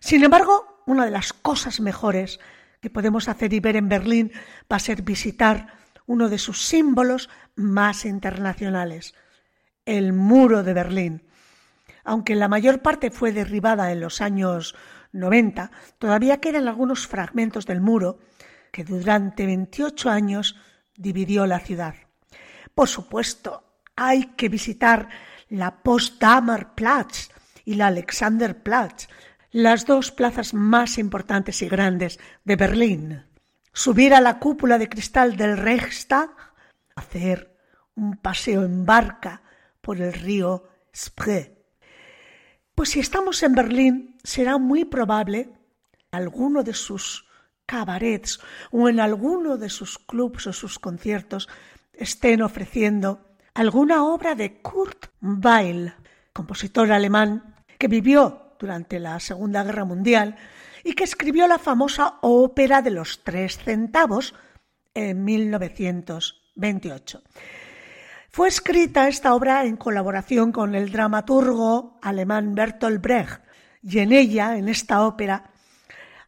Sin 0.00 0.22
embargo, 0.22 0.82
una 0.84 1.06
de 1.06 1.10
las 1.10 1.32
cosas 1.32 1.80
mejores 1.80 2.40
que 2.82 2.90
podemos 2.90 3.26
hacer 3.30 3.54
y 3.54 3.60
ver 3.60 3.76
en 3.76 3.88
Berlín 3.88 4.32
va 4.70 4.76
a 4.76 4.80
ser 4.80 5.00
visitar 5.00 5.81
uno 6.06 6.28
de 6.28 6.38
sus 6.38 6.62
símbolos 6.62 7.28
más 7.54 8.04
internacionales, 8.04 9.14
el 9.84 10.12
muro 10.12 10.62
de 10.62 10.74
Berlín. 10.74 11.22
Aunque 12.04 12.34
la 12.34 12.48
mayor 12.48 12.82
parte 12.82 13.10
fue 13.10 13.32
derribada 13.32 13.92
en 13.92 14.00
los 14.00 14.20
años 14.20 14.74
90, 15.12 15.70
todavía 15.98 16.40
quedan 16.40 16.68
algunos 16.68 17.06
fragmentos 17.06 17.66
del 17.66 17.80
muro 17.80 18.18
que 18.72 18.84
durante 18.84 19.46
28 19.46 20.10
años 20.10 20.56
dividió 20.96 21.46
la 21.46 21.60
ciudad. 21.60 21.94
Por 22.74 22.88
supuesto, 22.88 23.64
hay 23.96 24.26
que 24.36 24.48
visitar 24.48 25.08
la 25.48 25.82
Potsdamer 25.82 26.68
Platz 26.74 27.28
y 27.64 27.74
la 27.74 27.88
Alexanderplatz, 27.88 29.08
las 29.50 29.84
dos 29.86 30.10
plazas 30.10 30.54
más 30.54 30.96
importantes 30.96 31.60
y 31.60 31.68
grandes 31.68 32.18
de 32.44 32.56
Berlín. 32.56 33.31
Subir 33.72 34.12
a 34.14 34.20
la 34.20 34.38
cúpula 34.38 34.78
de 34.78 34.88
cristal 34.88 35.36
del 35.36 35.56
Reichstag, 35.56 36.30
hacer 36.94 37.56
un 37.94 38.16
paseo 38.16 38.64
en 38.64 38.84
barca 38.84 39.42
por 39.80 40.00
el 40.00 40.12
río 40.12 40.68
Spree. 40.94 41.56
Pues 42.74 42.90
si 42.90 43.00
estamos 43.00 43.42
en 43.42 43.54
Berlín, 43.54 44.18
será 44.22 44.58
muy 44.58 44.84
probable 44.84 45.52
alguno 46.10 46.62
de 46.62 46.74
sus 46.74 47.26
cabarets 47.64 48.40
o 48.70 48.88
en 48.88 49.00
alguno 49.00 49.56
de 49.56 49.70
sus 49.70 49.98
clubs 49.98 50.46
o 50.46 50.52
sus 50.52 50.78
conciertos 50.78 51.48
estén 51.94 52.42
ofreciendo 52.42 53.36
alguna 53.54 54.04
obra 54.04 54.34
de 54.34 54.60
Kurt 54.60 55.06
Weill, 55.22 55.94
compositor 56.32 56.92
alemán 56.92 57.54
que 57.78 57.88
vivió 57.88 58.54
durante 58.58 58.98
la 58.98 59.18
Segunda 59.20 59.64
Guerra 59.64 59.84
Mundial 59.84 60.36
y 60.84 60.94
que 60.94 61.04
escribió 61.04 61.46
la 61.46 61.58
famosa 61.58 62.18
ópera 62.22 62.82
de 62.82 62.90
los 62.90 63.22
tres 63.24 63.58
centavos 63.58 64.34
en 64.94 65.24
1928. 65.24 67.22
Fue 68.30 68.48
escrita 68.48 69.08
esta 69.08 69.34
obra 69.34 69.64
en 69.64 69.76
colaboración 69.76 70.52
con 70.52 70.74
el 70.74 70.90
dramaturgo 70.90 71.98
alemán 72.02 72.54
Bertolt 72.54 73.02
Brecht 73.02 73.42
y 73.82 73.98
en 73.98 74.12
ella, 74.12 74.56
en 74.56 74.68
esta 74.68 75.04
ópera, 75.04 75.50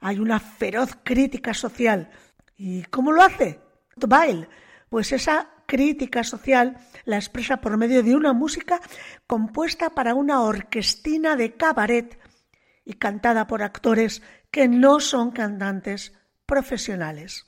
hay 0.01 0.19
una 0.19 0.39
feroz 0.41 0.99
crítica 1.03 1.55
social. 1.55 2.11
¿Y 2.57 2.83
cómo 2.85 3.13
lo 3.13 3.23
hace? 3.23 3.61
Weill? 3.97 4.49
Pues 4.91 5.13
esa 5.13 5.49
crítica 5.67 6.25
social 6.25 6.77
la 7.05 7.17
expresa 7.17 7.61
por 7.61 7.77
medio 7.77 8.03
de 8.03 8.15
una 8.15 8.33
música 8.33 8.81
compuesta 9.27 9.91
para 9.91 10.15
una 10.15 10.43
orquestina 10.43 11.37
de 11.37 11.57
cabaret 11.57 12.19
y 12.85 12.95
cantada 12.95 13.47
por 13.47 13.63
actores 13.63 14.23
que 14.55 14.69
no 14.69 15.01
son 15.01 15.33
cantantes 15.33 16.13
profesionales. 16.47 17.45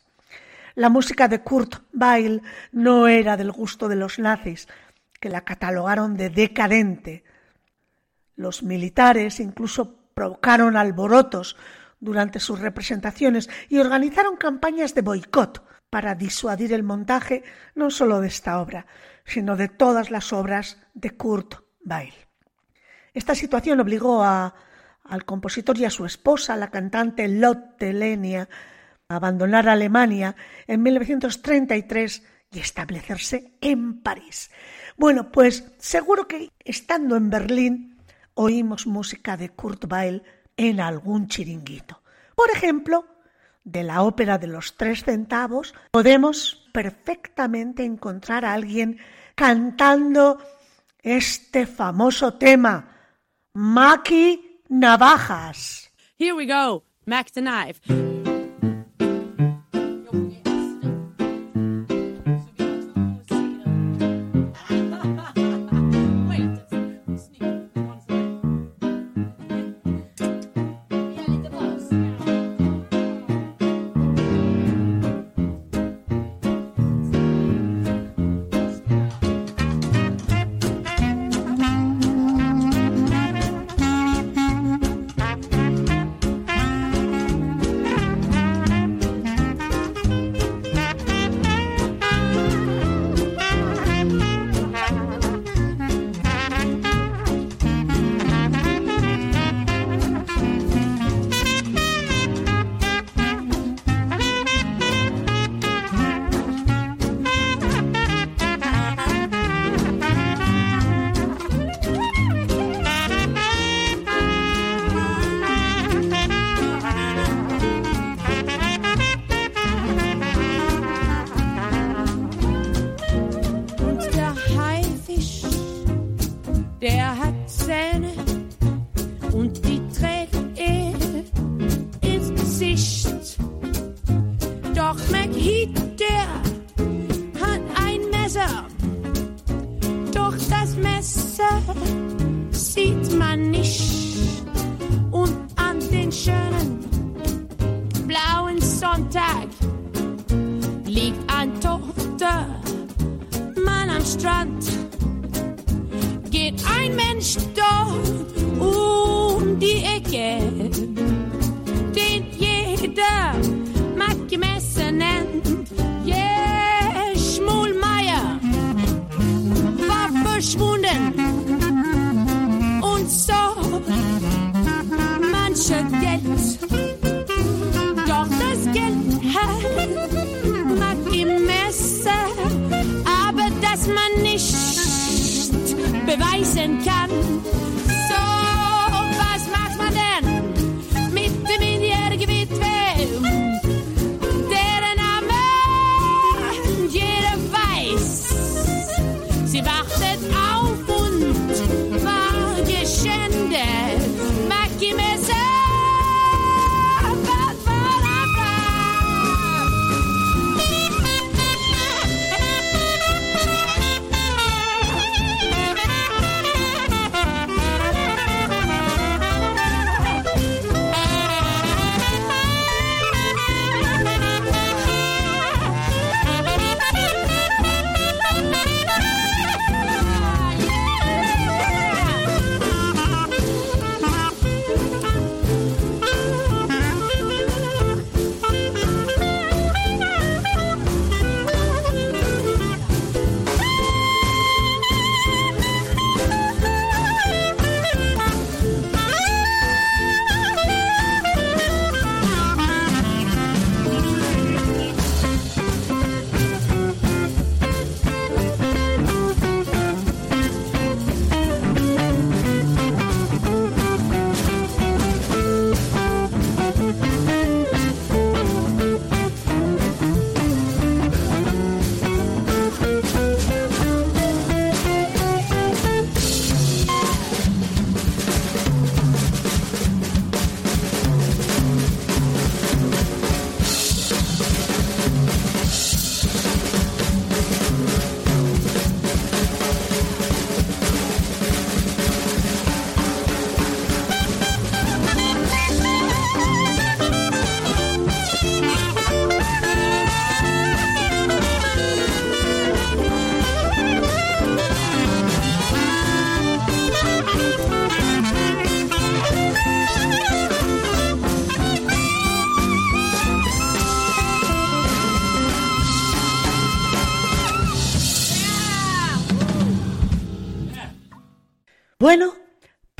La 0.74 0.88
música 0.88 1.28
de 1.28 1.40
Kurt 1.40 1.84
Weill 1.94 2.42
no 2.72 3.06
era 3.06 3.36
del 3.36 3.52
gusto 3.52 3.86
de 3.86 3.94
los 3.94 4.18
nazis, 4.18 4.66
que 5.20 5.28
la 5.28 5.42
catalogaron 5.42 6.16
de 6.16 6.30
decadente. 6.30 7.22
Los 8.34 8.64
militares 8.64 9.38
incluso 9.38 10.10
provocaron 10.14 10.76
alborotos 10.76 11.56
durante 12.00 12.40
sus 12.40 12.58
representaciones 12.58 13.48
y 13.68 13.78
organizaron 13.78 14.36
campañas 14.36 14.92
de 14.96 15.02
boicot 15.02 15.64
para 15.88 16.16
disuadir 16.16 16.72
el 16.72 16.82
montaje 16.82 17.44
no 17.76 17.88
solo 17.88 18.20
de 18.20 18.26
esta 18.26 18.60
obra, 18.60 18.88
sino 19.24 19.56
de 19.56 19.68
todas 19.68 20.10
las 20.10 20.32
obras 20.32 20.78
de 20.92 21.10
Kurt 21.10 21.54
Weill. 21.84 22.14
Esta 23.14 23.36
situación 23.36 23.78
obligó 23.78 24.24
a, 24.24 24.56
al 25.08 25.24
compositor 25.24 25.78
y 25.78 25.84
a 25.84 25.90
su 25.90 26.04
esposa, 26.04 26.56
la 26.56 26.70
cantante 26.70 27.28
Lotte 27.28 27.92
Lenia, 27.92 28.48
a 29.08 29.16
abandonar 29.16 29.68
Alemania 29.68 30.36
en 30.66 30.82
1933 30.82 32.22
y 32.50 32.58
establecerse 32.58 33.52
en 33.60 34.02
París. 34.02 34.50
Bueno, 34.96 35.30
pues 35.30 35.64
seguro 35.78 36.26
que 36.26 36.50
estando 36.64 37.16
en 37.16 37.30
Berlín 37.30 37.98
oímos 38.34 38.86
música 38.86 39.36
de 39.36 39.50
Kurt 39.50 39.90
Weill 39.90 40.22
en 40.56 40.80
algún 40.80 41.28
chiringuito. 41.28 42.02
Por 42.34 42.50
ejemplo, 42.50 43.06
de 43.64 43.82
la 43.82 44.02
ópera 44.02 44.38
de 44.38 44.46
los 44.46 44.76
tres 44.76 45.04
centavos, 45.04 45.74
podemos 45.90 46.68
perfectamente 46.72 47.84
encontrar 47.84 48.44
a 48.44 48.52
alguien 48.52 48.98
cantando 49.34 50.38
este 50.98 51.66
famoso 51.66 52.34
tema, 52.34 52.96
Maki 53.54 54.45
Navajas. 54.70 55.88
Here 56.16 56.34
we 56.34 56.46
go, 56.46 56.82
Mac 57.06 57.30
the 57.32 57.40
Knife. 57.40 57.80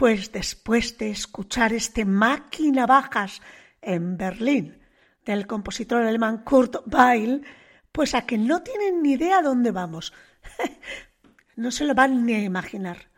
Pues 0.07 0.31
después 0.31 0.99
de 0.99 1.11
escuchar 1.11 1.73
este 1.73 2.05
Máquina 2.05 2.87
Bajas 2.87 3.42
en 3.83 4.16
Berlín 4.16 4.79
del 5.25 5.49
compositor 5.49 6.01
alemán 6.01 6.45
Kurt 6.45 6.77
Weill, 6.87 7.45
pues 7.90 8.14
a 8.14 8.25
que 8.25 8.38
no 8.38 8.62
tienen 8.62 9.03
ni 9.03 9.14
idea 9.14 9.42
dónde 9.42 9.73
vamos. 9.73 10.12
no 11.57 11.73
se 11.73 11.85
lo 11.85 11.92
van 11.97 12.25
ni 12.25 12.35
a 12.35 12.45
imaginar. 12.45 13.11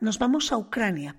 Nos 0.00 0.18
vamos 0.18 0.50
a 0.50 0.56
Ucrania. 0.56 1.16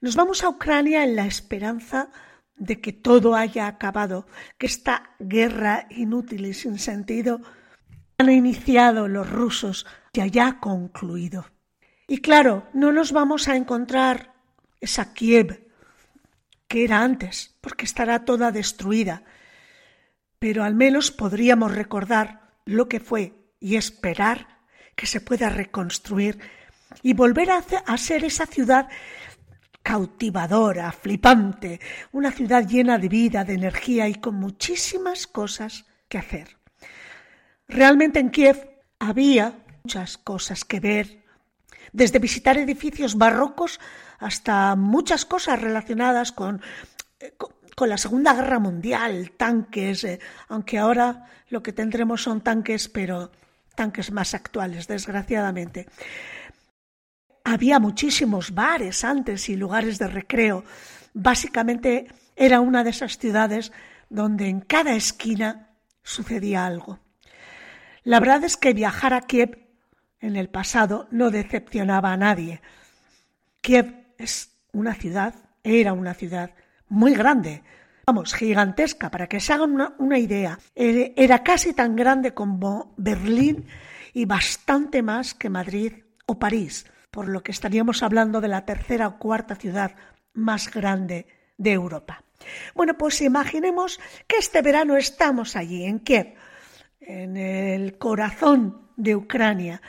Nos 0.00 0.16
vamos 0.16 0.44
a 0.44 0.48
Ucrania 0.48 1.04
en 1.04 1.14
la 1.14 1.26
esperanza 1.26 2.10
de 2.56 2.80
que 2.80 2.94
todo 2.94 3.36
haya 3.36 3.66
acabado, 3.66 4.26
que 4.56 4.64
esta 4.64 5.14
guerra 5.18 5.88
inútil 5.90 6.46
y 6.46 6.54
sin 6.54 6.78
sentido 6.78 7.42
han 8.16 8.30
iniciado 8.30 9.08
los 9.08 9.28
rusos 9.28 9.84
ya 10.14 10.24
haya 10.24 10.58
concluido. 10.58 11.44
Y 12.10 12.18
claro, 12.18 12.66
no 12.72 12.90
nos 12.90 13.12
vamos 13.12 13.46
a 13.46 13.54
encontrar 13.54 14.34
esa 14.80 15.14
Kiev 15.14 15.70
que 16.66 16.82
era 16.82 17.02
antes, 17.02 17.54
porque 17.60 17.84
estará 17.84 18.24
toda 18.24 18.50
destruida. 18.50 19.22
Pero 20.40 20.64
al 20.64 20.74
menos 20.74 21.12
podríamos 21.12 21.72
recordar 21.72 22.50
lo 22.64 22.88
que 22.88 22.98
fue 22.98 23.34
y 23.60 23.76
esperar 23.76 24.58
que 24.96 25.06
se 25.06 25.20
pueda 25.20 25.50
reconstruir 25.50 26.40
y 27.00 27.14
volver 27.14 27.52
a, 27.52 27.96
ser 27.96 28.24
esa 28.24 28.46
ciudad 28.46 28.88
cautivadora, 29.80 30.90
flipante, 30.90 31.78
una 32.10 32.32
ciudad 32.32 32.66
llena 32.66 32.98
de 32.98 33.08
vida, 33.08 33.44
de 33.44 33.54
energía 33.54 34.08
y 34.08 34.16
con 34.16 34.34
muchísimas 34.34 35.28
cosas 35.28 35.86
que 36.08 36.18
hacer. 36.18 36.56
Realmente 37.68 38.18
en 38.18 38.30
Kiev 38.30 38.68
había 38.98 39.60
muchas 39.84 40.18
cosas 40.18 40.64
que 40.64 40.80
ver, 40.80 41.19
desde 41.92 42.18
visitar 42.18 42.58
edificios 42.58 43.16
barrocos 43.16 43.80
hasta 44.18 44.76
muchas 44.76 45.24
cosas 45.24 45.60
relacionadas 45.60 46.32
con, 46.32 46.62
eh, 47.18 47.32
la 47.78 47.96
Segunda 47.96 48.34
Guerra 48.34 48.58
Mundial, 48.58 49.32
tanques, 49.38 50.04
eh, 50.04 50.20
aunque 50.48 50.78
ahora 50.78 51.26
lo 51.48 51.62
que 51.62 51.72
tendremos 51.72 52.22
son 52.22 52.42
tanques, 52.42 52.88
pero 52.88 53.30
tanques 53.74 54.12
más 54.12 54.34
actuales, 54.34 54.86
desgraciadamente. 54.86 55.86
Había 57.44 57.78
muchísimos 57.78 58.52
bares 58.52 59.02
antes 59.02 59.48
y 59.48 59.56
lugares 59.56 59.98
de 59.98 60.08
recreo. 60.08 60.62
Básicamente 61.14 62.06
era 62.36 62.60
una 62.60 62.84
de 62.84 62.90
esas 62.90 63.16
ciudades 63.16 63.72
donde 64.10 64.48
en 64.48 64.60
cada 64.60 64.94
esquina 64.94 65.70
sucedía 66.02 66.66
algo. 66.66 66.98
La 68.02 68.20
verdad 68.20 68.44
es 68.44 68.56
que 68.56 68.74
viajar 68.74 69.14
a 69.14 69.22
Kiev 69.22 69.69
en 70.20 70.36
el 70.36 70.48
pasado 70.48 71.08
no 71.10 71.30
decepcionaba 71.30 72.12
a 72.12 72.16
nadie. 72.16 72.60
Kiev 73.60 74.14
es 74.18 74.52
una 74.72 74.94
ciudad, 74.94 75.34
era 75.62 75.92
una 75.92 76.14
ciudad 76.14 76.50
muy 76.88 77.14
grande, 77.14 77.62
vamos, 78.06 78.34
gigantesca, 78.34 79.10
para 79.10 79.28
que 79.28 79.40
se 79.40 79.52
hagan 79.52 79.94
una, 79.98 80.18
idea. 80.18 80.58
Eh, 80.74 81.14
Era 81.16 81.42
casi 81.42 81.72
tan 81.72 81.96
grande 81.96 82.34
como 82.34 82.94
Berlín 82.96 83.66
y 84.12 84.24
bastante 84.24 85.02
más 85.02 85.34
que 85.34 85.48
Madrid 85.48 85.92
o 86.26 86.38
París, 86.38 86.86
por 87.10 87.28
lo 87.28 87.42
que 87.42 87.52
estaríamos 87.52 88.02
hablando 88.02 88.40
de 88.40 88.48
la 88.48 88.64
tercera 88.64 89.08
o 89.08 89.18
cuarta 89.18 89.54
ciudad 89.54 89.94
más 90.32 90.70
grande 90.70 91.26
de 91.56 91.72
Europa. 91.72 92.24
Bueno, 92.74 92.96
pues 92.96 93.20
imaginemos 93.20 94.00
que 94.26 94.38
este 94.38 94.62
verano 94.62 94.96
estamos 94.96 95.56
allí, 95.56 95.84
en 95.84 96.00
Kiev, 96.00 96.34
en 97.00 97.36
el 97.36 97.98
corazón 97.98 98.88
de 98.96 99.16
Ucrania, 99.16 99.82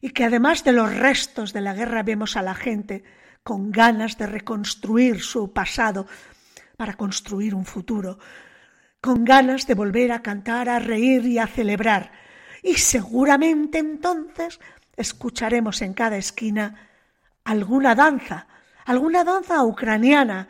y 0.00 0.10
que 0.10 0.24
además 0.24 0.64
de 0.64 0.72
los 0.72 0.94
restos 0.94 1.52
de 1.52 1.60
la 1.60 1.74
guerra 1.74 2.02
vemos 2.02 2.36
a 2.36 2.42
la 2.42 2.54
gente 2.54 3.04
con 3.42 3.70
ganas 3.70 4.16
de 4.18 4.26
reconstruir 4.26 5.20
su 5.22 5.52
pasado 5.52 6.06
para 6.76 6.94
construir 6.94 7.54
un 7.54 7.66
futuro, 7.66 8.18
con 9.00 9.24
ganas 9.24 9.66
de 9.66 9.74
volver 9.74 10.12
a 10.12 10.22
cantar, 10.22 10.68
a 10.68 10.78
reír 10.78 11.26
y 11.26 11.38
a 11.38 11.46
celebrar. 11.46 12.12
Y 12.62 12.74
seguramente 12.74 13.78
entonces 13.78 14.60
escucharemos 14.96 15.82
en 15.82 15.94
cada 15.94 16.16
esquina 16.16 16.88
alguna 17.44 17.94
danza, 17.94 18.46
alguna 18.84 19.24
danza 19.24 19.64
ucraniana, 19.64 20.48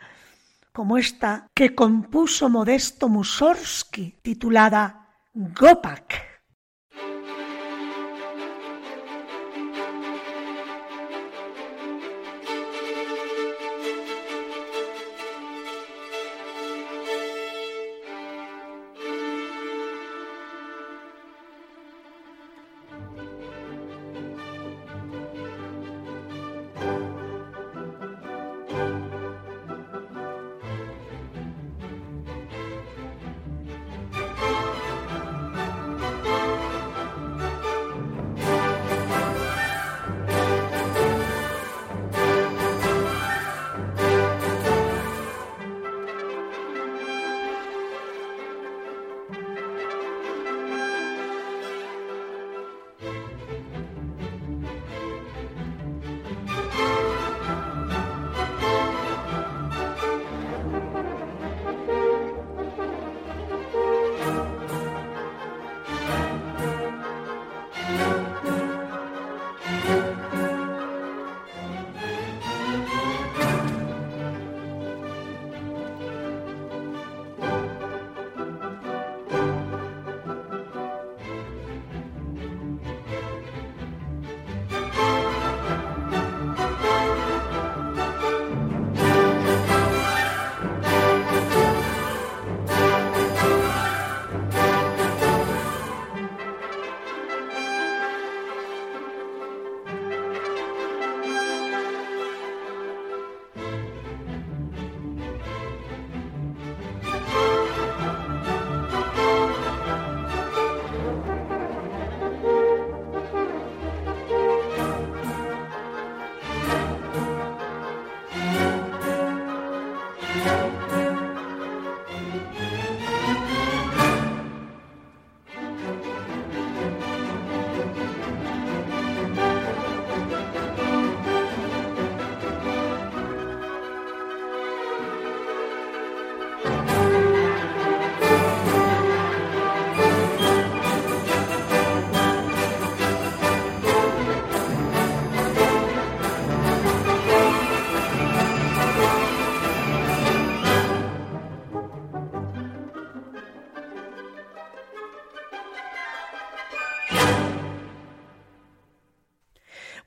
como 0.71 0.97
esta 0.97 1.47
que 1.53 1.75
compuso 1.75 2.49
Modesto 2.49 3.09
Mussorgsky, 3.09 4.19
titulada 4.21 5.09
Gopak. 5.33 6.30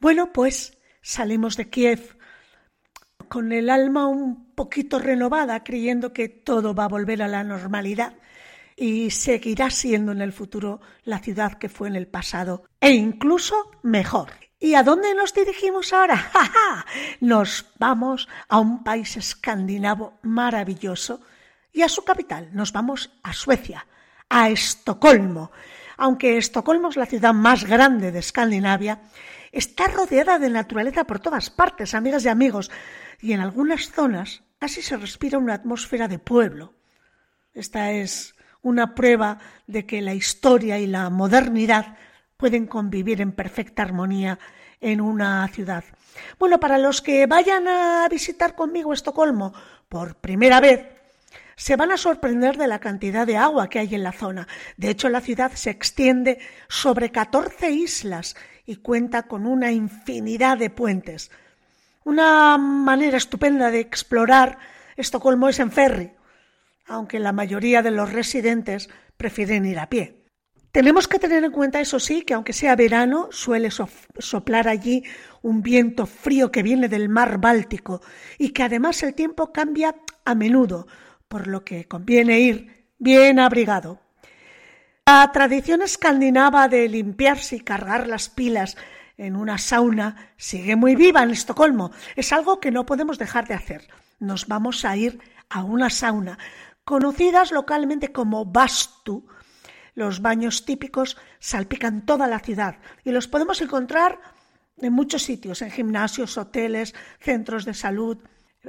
Bueno, 0.04 0.34
pues 0.34 0.76
salimos 1.00 1.56
de 1.56 1.70
Kiev 1.70 2.18
con 3.30 3.52
el 3.52 3.70
alma 3.70 4.06
un 4.06 4.52
poquito 4.54 4.98
renovada, 4.98 5.64
creyendo 5.64 6.12
que 6.12 6.28
todo 6.28 6.74
va 6.74 6.84
a 6.84 6.88
volver 6.88 7.22
a 7.22 7.26
la 7.26 7.42
normalidad 7.42 8.12
y 8.76 9.10
seguirá 9.12 9.70
siendo 9.70 10.12
en 10.12 10.20
el 10.20 10.34
futuro 10.34 10.82
la 11.04 11.20
ciudad 11.20 11.54
que 11.54 11.70
fue 11.70 11.88
en 11.88 11.96
el 11.96 12.06
pasado, 12.06 12.64
e 12.82 12.90
incluso 12.90 13.70
mejor. 13.82 14.32
¿Y 14.60 14.74
a 14.74 14.82
dónde 14.82 15.14
nos 15.14 15.32
dirigimos 15.32 15.94
ahora? 15.94 16.18
¡Ja, 16.34 16.84
Nos 17.20 17.72
vamos 17.78 18.28
a 18.50 18.58
un 18.58 18.84
país 18.84 19.16
escandinavo 19.16 20.18
maravilloso 20.20 21.22
y 21.72 21.80
a 21.80 21.88
su 21.88 22.04
capital. 22.04 22.50
Nos 22.52 22.74
vamos 22.74 23.10
a 23.22 23.32
Suecia, 23.32 23.86
a 24.28 24.50
Estocolmo. 24.50 25.50
Aunque 25.96 26.36
Estocolmo 26.36 26.90
es 26.90 26.96
la 26.96 27.06
ciudad 27.06 27.32
más 27.32 27.64
grande 27.64 28.12
de 28.12 28.18
Escandinavia, 28.18 29.00
Está 29.54 29.86
rodeada 29.86 30.40
de 30.40 30.50
naturaleza 30.50 31.04
por 31.04 31.20
todas 31.20 31.48
partes, 31.48 31.94
amigas 31.94 32.24
y 32.24 32.28
amigos, 32.28 32.72
y 33.20 33.34
en 33.34 33.40
algunas 33.40 33.88
zonas 33.92 34.42
casi 34.58 34.82
se 34.82 34.96
respira 34.96 35.38
una 35.38 35.54
atmósfera 35.54 36.08
de 36.08 36.18
pueblo. 36.18 36.74
Esta 37.54 37.92
es 37.92 38.34
una 38.62 38.96
prueba 38.96 39.38
de 39.68 39.86
que 39.86 40.02
la 40.02 40.12
historia 40.12 40.80
y 40.80 40.88
la 40.88 41.08
modernidad 41.08 41.96
pueden 42.36 42.66
convivir 42.66 43.20
en 43.20 43.30
perfecta 43.30 43.84
armonía 43.84 44.40
en 44.80 45.00
una 45.00 45.46
ciudad. 45.46 45.84
Bueno, 46.40 46.58
para 46.58 46.76
los 46.76 47.00
que 47.00 47.26
vayan 47.26 47.68
a 47.68 48.08
visitar 48.10 48.56
conmigo 48.56 48.92
Estocolmo 48.92 49.54
por 49.88 50.16
primera 50.16 50.60
vez, 50.60 50.84
se 51.54 51.76
van 51.76 51.92
a 51.92 51.96
sorprender 51.96 52.56
de 52.56 52.66
la 52.66 52.80
cantidad 52.80 53.24
de 53.24 53.36
agua 53.36 53.68
que 53.68 53.78
hay 53.78 53.94
en 53.94 54.02
la 54.02 54.10
zona. 54.10 54.48
De 54.76 54.90
hecho, 54.90 55.08
la 55.08 55.20
ciudad 55.20 55.52
se 55.52 55.70
extiende 55.70 56.40
sobre 56.66 57.12
14 57.12 57.70
islas 57.70 58.34
y 58.66 58.76
cuenta 58.76 59.24
con 59.24 59.46
una 59.46 59.72
infinidad 59.72 60.58
de 60.58 60.70
puentes. 60.70 61.30
Una 62.04 62.58
manera 62.58 63.16
estupenda 63.16 63.70
de 63.70 63.80
explorar 63.80 64.58
Estocolmo 64.96 65.48
es 65.48 65.58
en 65.58 65.72
ferry, 65.72 66.12
aunque 66.86 67.18
la 67.18 67.32
mayoría 67.32 67.82
de 67.82 67.90
los 67.90 68.12
residentes 68.12 68.88
prefieren 69.16 69.66
ir 69.66 69.78
a 69.78 69.88
pie. 69.88 70.24
Tenemos 70.70 71.06
que 71.06 71.20
tener 71.20 71.44
en 71.44 71.52
cuenta, 71.52 71.80
eso 71.80 72.00
sí, 72.00 72.22
que 72.22 72.34
aunque 72.34 72.52
sea 72.52 72.74
verano, 72.74 73.28
suele 73.30 73.70
soplar 73.70 74.66
allí 74.66 75.04
un 75.40 75.62
viento 75.62 76.04
frío 76.04 76.50
que 76.50 76.64
viene 76.64 76.88
del 76.88 77.08
mar 77.08 77.38
Báltico 77.38 78.02
y 78.38 78.50
que 78.50 78.64
además 78.64 79.02
el 79.04 79.14
tiempo 79.14 79.52
cambia 79.52 79.94
a 80.24 80.34
menudo, 80.34 80.88
por 81.28 81.46
lo 81.46 81.64
que 81.64 81.86
conviene 81.86 82.40
ir 82.40 82.88
bien 82.98 83.38
abrigado. 83.38 84.00
La 85.06 85.30
tradición 85.32 85.82
escandinava 85.82 86.66
de 86.66 86.88
limpiarse 86.88 87.56
y 87.56 87.60
cargar 87.60 88.08
las 88.08 88.30
pilas 88.30 88.78
en 89.18 89.36
una 89.36 89.58
sauna 89.58 90.32
sigue 90.38 90.76
muy 90.76 90.96
viva 90.96 91.22
en 91.22 91.30
Estocolmo. 91.30 91.90
Es 92.16 92.32
algo 92.32 92.58
que 92.58 92.70
no 92.70 92.86
podemos 92.86 93.18
dejar 93.18 93.46
de 93.46 93.52
hacer. 93.52 93.86
Nos 94.18 94.48
vamos 94.48 94.86
a 94.86 94.96
ir 94.96 95.20
a 95.50 95.62
una 95.62 95.90
sauna, 95.90 96.38
conocidas 96.84 97.52
localmente 97.52 98.12
como 98.12 98.46
bastu. 98.46 99.26
Los 99.94 100.22
baños 100.22 100.64
típicos 100.64 101.18
salpican 101.38 102.06
toda 102.06 102.26
la 102.26 102.38
ciudad 102.38 102.78
y 103.04 103.10
los 103.10 103.28
podemos 103.28 103.60
encontrar 103.60 104.18
en 104.78 104.94
muchos 104.94 105.22
sitios, 105.22 105.60
en 105.60 105.70
gimnasios, 105.70 106.38
hoteles, 106.38 106.94
centros 107.20 107.66
de 107.66 107.74
salud. 107.74 108.16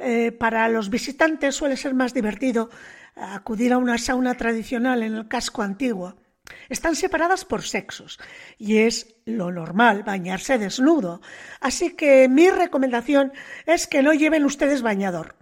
Eh, 0.02 0.34
para 0.34 0.68
los 0.68 0.90
visitantes 0.90 1.56
suele 1.56 1.78
ser 1.78 1.94
más 1.94 2.14
divertido 2.14 2.70
acudir 3.16 3.72
a 3.72 3.78
una 3.78 3.98
sauna 3.98 4.36
tradicional 4.36 5.02
en 5.02 5.16
el 5.16 5.30
casco 5.30 5.62
antiguo. 5.62 6.25
Están 6.70 6.96
separadas 6.96 7.46
por 7.46 7.64
sexos 7.64 8.20
y 8.58 8.78
es 8.78 9.16
lo 9.26 9.52
normal 9.52 10.04
bañarse 10.04 10.58
desnudo. 10.58 11.22
Así 11.60 11.96
que 11.96 12.28
mi 12.30 12.50
recomendación 12.50 13.34
es 13.66 13.88
que 13.88 14.04
no 14.04 14.14
lleven 14.14 14.46
ustedes 14.46 14.82
bañador. 14.82 15.36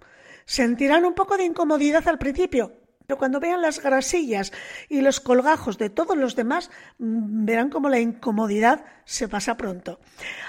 Sentirán 0.44 1.04
un 1.04 1.14
poco 1.14 1.36
de 1.36 1.44
incomodidad 1.44 2.06
al 2.08 2.18
principio, 2.18 2.72
pero 3.06 3.18
cuando 3.18 3.40
vean 3.40 3.62
las 3.62 3.80
grasillas 3.80 4.52
y 4.88 5.00
los 5.00 5.20
colgajos 5.20 5.78
de 5.78 5.90
todos 5.90 6.16
los 6.16 6.36
demás, 6.36 6.70
mm, 6.98 7.44
verán 7.44 7.70
como 7.70 7.88
la 7.88 8.00
incomodidad 8.00 8.84
se 9.04 9.28
pasa 9.28 9.56
pronto. 9.56 10.00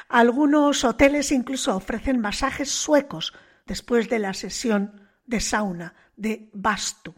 Algunos 0.07 0.83
hoteles 0.83 1.31
incluso 1.31 1.75
ofrecen 1.75 2.19
masajes 2.21 2.69
suecos 2.69 3.33
después 3.65 4.09
de 4.09 4.19
la 4.19 4.33
sesión 4.33 5.09
de 5.25 5.39
sauna, 5.41 5.95
de 6.15 6.49
bastu. 6.53 7.13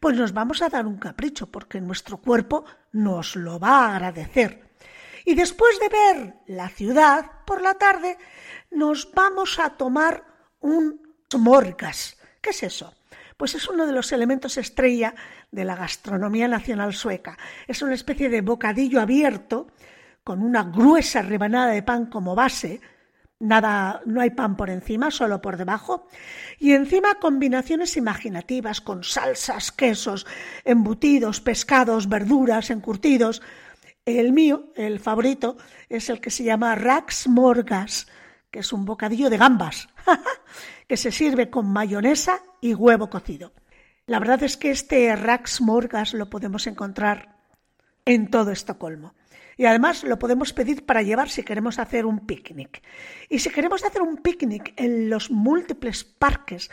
Pues 0.00 0.16
nos 0.16 0.32
vamos 0.32 0.62
a 0.62 0.68
dar 0.68 0.86
un 0.86 0.98
capricho 0.98 1.50
porque 1.50 1.80
nuestro 1.80 2.18
cuerpo 2.18 2.64
nos 2.92 3.36
lo 3.36 3.58
va 3.58 3.86
a 3.86 3.96
agradecer. 3.96 4.64
Y 5.24 5.34
después 5.34 5.78
de 5.80 5.88
ver 5.88 6.34
la 6.46 6.68
ciudad 6.68 7.30
por 7.46 7.62
la 7.62 7.74
tarde, 7.74 8.18
nos 8.70 9.10
vamos 9.12 9.58
a 9.58 9.70
tomar 9.70 10.24
un 10.60 11.00
smorgas. 11.32 12.18
¿Qué 12.40 12.50
es 12.50 12.62
eso? 12.62 12.94
Pues 13.36 13.54
es 13.54 13.68
uno 13.68 13.86
de 13.86 13.92
los 13.92 14.12
elementos 14.12 14.56
estrella 14.56 15.14
de 15.50 15.64
la 15.64 15.74
gastronomía 15.74 16.46
nacional 16.46 16.94
sueca. 16.94 17.36
Es 17.66 17.82
una 17.82 17.94
especie 17.94 18.28
de 18.28 18.42
bocadillo 18.42 19.00
abierto 19.00 19.68
con 20.22 20.42
una 20.42 20.64
gruesa 20.64 21.22
rebanada 21.22 21.72
de 21.72 21.82
pan 21.82 22.06
como 22.06 22.34
base, 22.34 22.80
nada, 23.40 24.00
no 24.06 24.20
hay 24.20 24.30
pan 24.30 24.56
por 24.56 24.70
encima, 24.70 25.10
solo 25.10 25.40
por 25.40 25.56
debajo, 25.56 26.06
y 26.58 26.72
encima 26.72 27.16
combinaciones 27.16 27.96
imaginativas 27.96 28.80
con 28.80 29.04
salsas, 29.04 29.72
quesos, 29.72 30.26
embutidos, 30.64 31.40
pescados, 31.40 32.08
verduras, 32.08 32.70
encurtidos. 32.70 33.42
El 34.04 34.32
mío, 34.32 34.72
el 34.76 35.00
favorito, 35.00 35.56
es 35.88 36.10
el 36.10 36.20
que 36.20 36.30
se 36.30 36.44
llama 36.44 36.74
Raxmorgas, 36.74 38.06
que 38.50 38.60
es 38.60 38.72
un 38.72 38.84
bocadillo 38.84 39.30
de 39.30 39.38
gambas, 39.38 39.88
que 40.88 40.96
se 40.96 41.10
sirve 41.10 41.50
con 41.50 41.66
mayonesa 41.66 42.40
y 42.60 42.74
huevo 42.74 43.10
cocido. 43.10 43.52
La 44.06 44.18
verdad 44.18 44.42
es 44.42 44.56
que 44.56 44.70
este 44.70 45.14
Raxmorgas 45.16 46.12
lo 46.12 46.28
podemos 46.28 46.66
encontrar 46.66 47.36
en 48.04 48.30
todo 48.30 48.50
Estocolmo. 48.50 49.14
Y 49.56 49.66
además 49.66 50.04
lo 50.04 50.18
podemos 50.18 50.52
pedir 50.52 50.84
para 50.84 51.02
llevar 51.02 51.30
si 51.30 51.42
queremos 51.42 51.78
hacer 51.78 52.06
un 52.06 52.26
picnic. 52.26 52.82
Y 53.28 53.38
si 53.38 53.50
queremos 53.50 53.84
hacer 53.84 54.02
un 54.02 54.16
picnic 54.16 54.74
en 54.76 55.10
los 55.10 55.30
múltiples 55.30 56.04
parques 56.04 56.70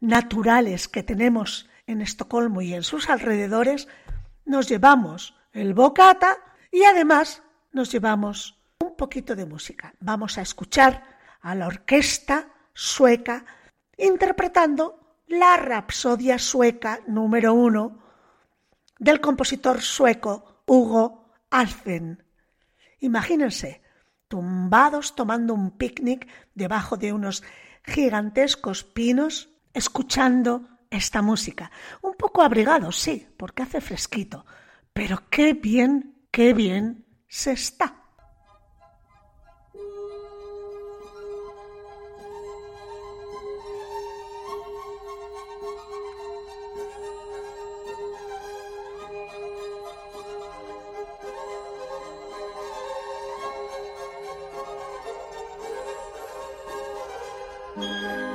naturales 0.00 0.88
que 0.88 1.02
tenemos 1.02 1.68
en 1.86 2.00
Estocolmo 2.00 2.62
y 2.62 2.74
en 2.74 2.82
sus 2.82 3.10
alrededores, 3.10 3.88
nos 4.44 4.68
llevamos 4.68 5.34
el 5.52 5.74
bocata 5.74 6.38
y 6.70 6.84
además 6.84 7.42
nos 7.72 7.92
llevamos 7.92 8.58
un 8.78 8.96
poquito 8.96 9.36
de 9.36 9.46
música. 9.46 9.94
Vamos 10.00 10.38
a 10.38 10.42
escuchar 10.42 11.04
a 11.42 11.54
la 11.54 11.66
orquesta 11.66 12.48
sueca 12.72 13.44
interpretando 13.96 14.98
la 15.28 15.56
Rapsodia 15.56 16.38
sueca 16.38 17.00
número 17.06 17.54
uno 17.54 17.98
del 18.98 19.20
compositor 19.20 19.80
sueco 19.80 20.62
Hugo 20.66 21.19
Alfen. 21.50 22.24
Imagínense, 23.00 23.82
tumbados 24.28 25.14
tomando 25.14 25.54
un 25.54 25.72
picnic 25.76 26.28
debajo 26.54 26.96
de 26.96 27.12
unos 27.12 27.42
gigantescos 27.84 28.84
pinos, 28.84 29.50
escuchando 29.74 30.68
esta 30.90 31.22
música. 31.22 31.70
Un 32.02 32.14
poco 32.14 32.42
abrigados, 32.42 32.98
sí, 32.98 33.26
porque 33.36 33.62
hace 33.62 33.80
fresquito, 33.80 34.46
pero 34.92 35.28
qué 35.30 35.54
bien, 35.54 36.26
qué 36.30 36.54
bien 36.54 37.06
se 37.28 37.52
está. 37.52 37.99
Bye. 57.80 58.29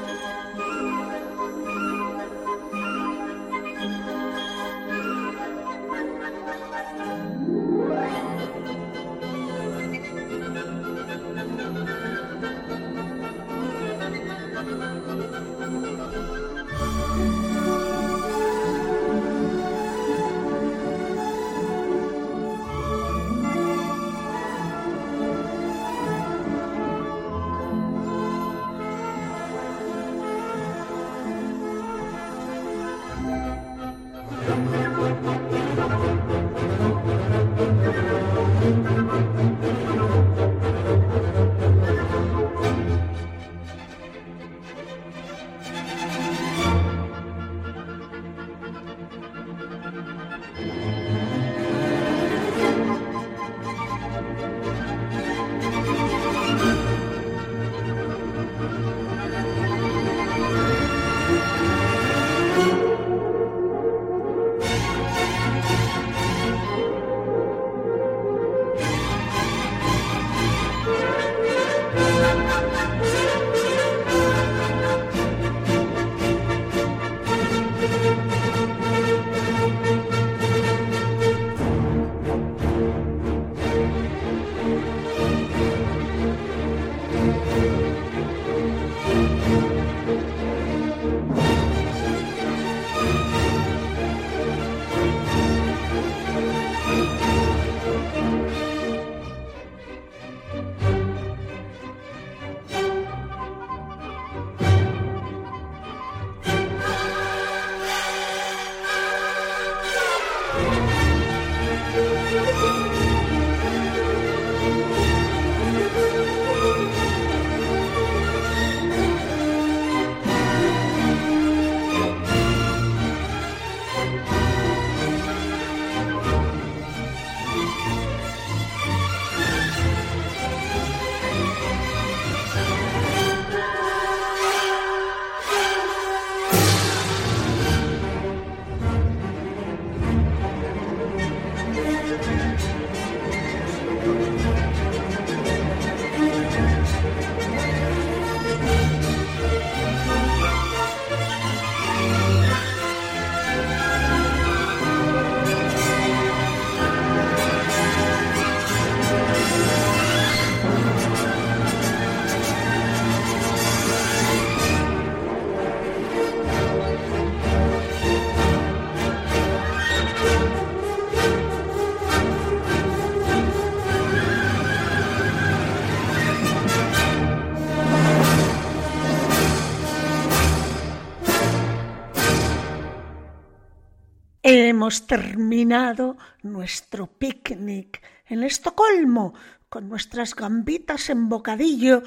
Hemos 184.76 185.08
terminado 185.08 186.18
nuestro 186.44 187.08
picnic 187.08 188.04
en 188.26 188.44
Estocolmo 188.44 189.34
con 189.70 189.88
nuestras 189.88 190.36
gambitas 190.36 191.10
en 191.10 191.30
bocadillo 191.30 192.04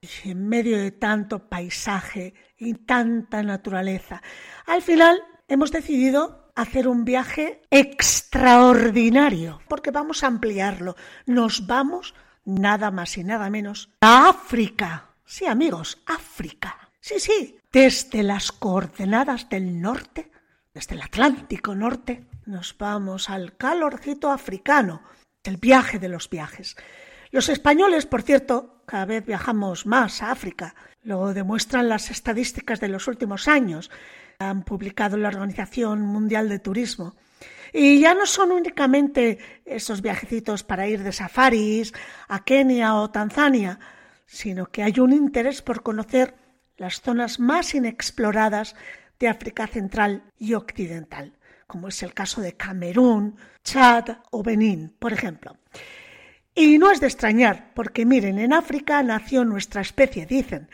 y 0.00 0.28
en 0.28 0.48
medio 0.48 0.78
de 0.78 0.92
tanto 0.92 1.48
paisaje 1.48 2.32
y 2.56 2.74
tanta 2.74 3.42
naturaleza. 3.42 4.22
Al 4.66 4.82
final 4.82 5.20
hemos 5.48 5.72
decidido 5.72 6.52
hacer 6.54 6.86
un 6.86 7.04
viaje 7.04 7.60
extraordinario, 7.72 9.60
porque 9.66 9.90
vamos 9.90 10.22
a 10.22 10.28
ampliarlo. 10.28 10.94
Nos 11.26 11.66
vamos 11.66 12.14
nada 12.44 12.92
más 12.92 13.18
y 13.18 13.24
nada 13.24 13.50
menos 13.50 13.90
a 14.00 14.28
África. 14.28 15.16
Sí, 15.24 15.44
amigos, 15.44 16.00
África. 16.06 16.92
Sí, 17.00 17.18
sí, 17.18 17.58
desde 17.72 18.22
las 18.22 18.52
coordenadas 18.52 19.48
del 19.48 19.80
norte, 19.80 20.30
desde 20.72 20.94
el 20.94 21.02
Atlántico 21.02 21.74
Norte, 21.74 22.26
nos 22.46 22.76
vamos 22.78 23.28
al 23.28 23.56
calorcito 23.56 24.30
africano, 24.30 25.02
el 25.42 25.56
viaje 25.56 25.98
de 25.98 26.08
los 26.08 26.30
viajes. 26.30 26.76
Los 27.30 27.48
españoles, 27.48 28.06
por 28.06 28.22
cierto, 28.22 28.82
cada 28.86 29.04
vez 29.04 29.24
viajamos 29.24 29.86
más 29.86 30.22
a 30.22 30.30
África. 30.30 30.74
Lo 31.02 31.32
demuestran 31.32 31.88
las 31.88 32.10
estadísticas 32.10 32.80
de 32.80 32.88
los 32.88 33.08
últimos 33.08 33.48
años. 33.48 33.90
Han 34.38 34.64
publicado 34.64 35.16
la 35.16 35.28
Organización 35.28 36.00
Mundial 36.02 36.48
de 36.48 36.58
Turismo. 36.58 37.14
Y 37.72 38.00
ya 38.00 38.14
no 38.14 38.26
son 38.26 38.50
únicamente 38.50 39.38
esos 39.64 40.02
viajecitos 40.02 40.64
para 40.64 40.88
ir 40.88 41.04
de 41.04 41.12
safaris 41.12 41.92
a 42.28 42.44
Kenia 42.44 42.96
o 42.96 43.10
Tanzania, 43.10 43.78
sino 44.26 44.66
que 44.66 44.82
hay 44.82 44.98
un 44.98 45.12
interés 45.12 45.62
por 45.62 45.82
conocer 45.82 46.34
las 46.76 47.00
zonas 47.00 47.38
más 47.38 47.74
inexploradas 47.74 48.74
de 49.20 49.28
África 49.28 49.66
Central 49.68 50.24
y 50.38 50.54
Occidental, 50.54 51.38
como 51.66 51.88
es 51.88 52.02
el 52.02 52.14
caso 52.14 52.40
de 52.40 52.56
Camerún, 52.56 53.36
Chad 53.62 54.16
o 54.30 54.42
Benín, 54.42 54.96
por 54.98 55.12
ejemplo. 55.12 55.56
Y 56.54 56.78
no 56.78 56.90
es 56.90 57.00
de 57.00 57.06
extrañar, 57.06 57.72
porque 57.74 58.04
miren, 58.04 58.38
en 58.38 58.52
África 58.52 59.02
nació 59.02 59.44
nuestra 59.44 59.82
especie, 59.82 60.26
dicen, 60.26 60.68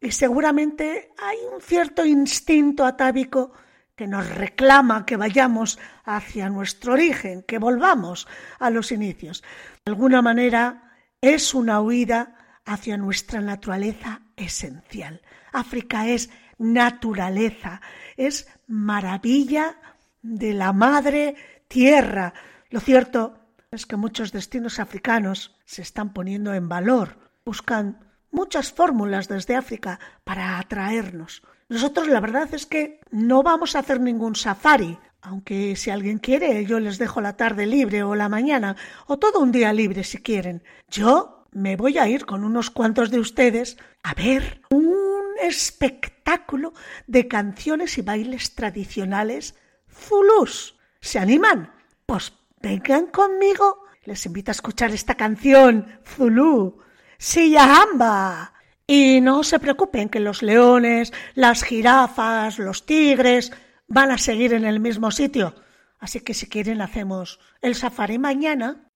y 0.00 0.10
seguramente 0.10 1.12
hay 1.16 1.38
un 1.54 1.62
cierto 1.62 2.04
instinto 2.04 2.84
atávico 2.84 3.52
que 3.96 4.06
nos 4.06 4.28
reclama 4.28 5.06
que 5.06 5.16
vayamos 5.16 5.78
hacia 6.04 6.50
nuestro 6.50 6.94
origen, 6.94 7.42
que 7.42 7.58
volvamos 7.58 8.26
a 8.58 8.70
los 8.70 8.92
inicios. 8.92 9.42
De 9.84 9.92
alguna 9.92 10.20
manera 10.20 10.98
es 11.20 11.54
una 11.54 11.80
huida 11.80 12.34
hacia 12.66 12.96
nuestra 12.96 13.40
naturaleza 13.40 14.22
esencial. 14.36 15.22
África 15.52 16.08
es 16.08 16.28
naturaleza, 16.58 17.80
es 18.16 18.48
maravilla 18.66 19.76
de 20.22 20.54
la 20.54 20.72
madre 20.72 21.36
tierra. 21.68 22.34
Lo 22.70 22.80
cierto 22.80 23.38
es 23.70 23.86
que 23.86 23.96
muchos 23.96 24.32
destinos 24.32 24.78
africanos 24.78 25.56
se 25.64 25.82
están 25.82 26.12
poniendo 26.12 26.54
en 26.54 26.68
valor, 26.68 27.16
buscan 27.44 27.98
muchas 28.30 28.72
fórmulas 28.72 29.28
desde 29.28 29.56
África 29.56 29.98
para 30.24 30.58
atraernos. 30.58 31.42
Nosotros 31.68 32.08
la 32.08 32.20
verdad 32.20 32.48
es 32.52 32.66
que 32.66 33.00
no 33.10 33.42
vamos 33.42 33.74
a 33.74 33.80
hacer 33.80 34.00
ningún 34.00 34.36
safari, 34.36 34.98
aunque 35.22 35.76
si 35.76 35.90
alguien 35.90 36.18
quiere 36.18 36.64
yo 36.66 36.78
les 36.80 36.98
dejo 36.98 37.20
la 37.20 37.36
tarde 37.36 37.66
libre 37.66 38.02
o 38.02 38.14
la 38.14 38.28
mañana 38.28 38.76
o 39.06 39.18
todo 39.18 39.40
un 39.40 39.52
día 39.52 39.72
libre 39.72 40.04
si 40.04 40.18
quieren. 40.18 40.62
Yo 40.90 41.46
me 41.52 41.76
voy 41.76 41.98
a 41.98 42.08
ir 42.08 42.26
con 42.26 42.44
unos 42.44 42.70
cuantos 42.70 43.10
de 43.10 43.20
ustedes 43.20 43.78
a 44.02 44.14
ver 44.14 44.60
un 44.70 45.03
espectáculo 45.42 46.72
de 47.06 47.28
canciones 47.28 47.98
y 47.98 48.02
bailes 48.02 48.54
tradicionales 48.54 49.54
zulus. 49.90 50.76
¿Se 51.00 51.18
animan? 51.18 51.72
Pues 52.06 52.32
vengan 52.60 53.06
conmigo. 53.06 53.84
Les 54.04 54.26
invito 54.26 54.50
a 54.50 54.52
escuchar 54.52 54.90
esta 54.90 55.14
canción, 55.14 56.00
Zulu, 56.04 56.78
Siyahamba. 57.18 58.52
Y 58.86 59.20
no 59.22 59.42
se 59.44 59.58
preocupen 59.58 60.10
que 60.10 60.20
los 60.20 60.42
leones, 60.42 61.12
las 61.34 61.62
jirafas, 61.62 62.58
los 62.58 62.84
tigres 62.84 63.50
van 63.86 64.10
a 64.10 64.18
seguir 64.18 64.52
en 64.52 64.64
el 64.64 64.78
mismo 64.80 65.10
sitio. 65.10 65.54
Así 65.98 66.20
que 66.20 66.34
si 66.34 66.48
quieren 66.48 66.82
hacemos 66.82 67.40
el 67.62 67.74
safari 67.74 68.18
mañana 68.18 68.90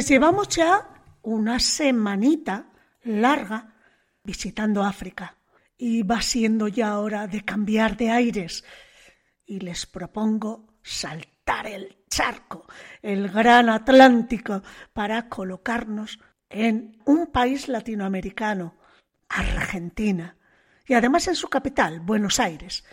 Pues 0.00 0.08
llevamos 0.08 0.48
ya 0.48 0.88
una 1.20 1.60
semanita 1.60 2.72
larga 3.02 3.74
visitando 4.24 4.82
África 4.82 5.36
y 5.76 6.04
va 6.04 6.22
siendo 6.22 6.68
ya 6.68 6.98
hora 6.98 7.26
de 7.26 7.44
cambiar 7.44 7.98
de 7.98 8.10
aires 8.10 8.64
y 9.44 9.60
les 9.60 9.84
propongo 9.84 10.78
saltar 10.82 11.66
el 11.66 11.98
charco, 12.08 12.64
el 13.02 13.28
gran 13.28 13.68
Atlántico, 13.68 14.62
para 14.94 15.28
colocarnos 15.28 16.18
en 16.48 16.98
un 17.04 17.26
país 17.26 17.68
latinoamericano, 17.68 18.76
Argentina, 19.28 20.34
y 20.86 20.94
además 20.94 21.28
en 21.28 21.36
su 21.36 21.48
capital, 21.48 22.00
Buenos 22.00 22.40
Aires. 22.40 22.84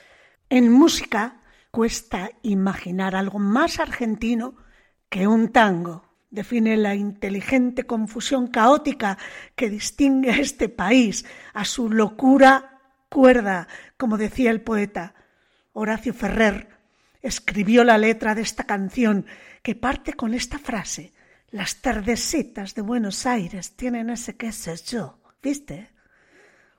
En 0.50 0.70
música 0.70 1.42
cuesta 1.72 2.32
imaginar 2.42 3.16
algo 3.16 3.40
más 3.40 3.80
argentino 3.80 4.58
que 5.08 5.26
un 5.26 5.54
tango. 5.54 6.07
Define 6.30 6.76
la 6.78 6.94
inteligente 6.94 7.86
confusión 7.86 8.48
caótica 8.48 9.18
que 9.56 9.70
distingue 9.70 10.32
a 10.32 10.40
este 10.40 10.68
país, 10.68 11.26
a 11.54 11.64
su 11.64 11.90
locura 11.90 12.82
cuerda, 13.10 13.68
como 13.98 14.18
decía 14.18 14.52
el 14.52 14.62
poeta. 14.62 15.16
Horacio 15.74 16.14
Ferrer 16.14 16.70
escribió 17.22 17.84
la 17.84 17.98
letra 17.98 18.36
de 18.36 18.42
esta 18.42 18.66
canción 18.66 19.26
que 19.62 19.76
parte 19.76 20.14
con 20.14 20.34
esta 20.34 20.60
frase. 20.60 21.14
Las 21.50 21.82
tardecitas 21.82 22.76
de 22.76 22.82
Buenos 22.82 23.26
Aires 23.26 23.76
tienen 23.76 24.10
ese 24.10 24.36
qué 24.36 24.52
sé 24.52 24.76
yo, 24.76 25.20
¿viste? 25.42 25.92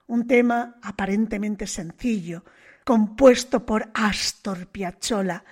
Un 0.07 0.27
tema 0.27 0.77
aparentemente 0.83 1.67
sencillo, 1.67 2.45
compuesto 2.85 3.65
por 3.65 3.91
Astor 3.95 4.67
Piazzolla, 4.69 5.45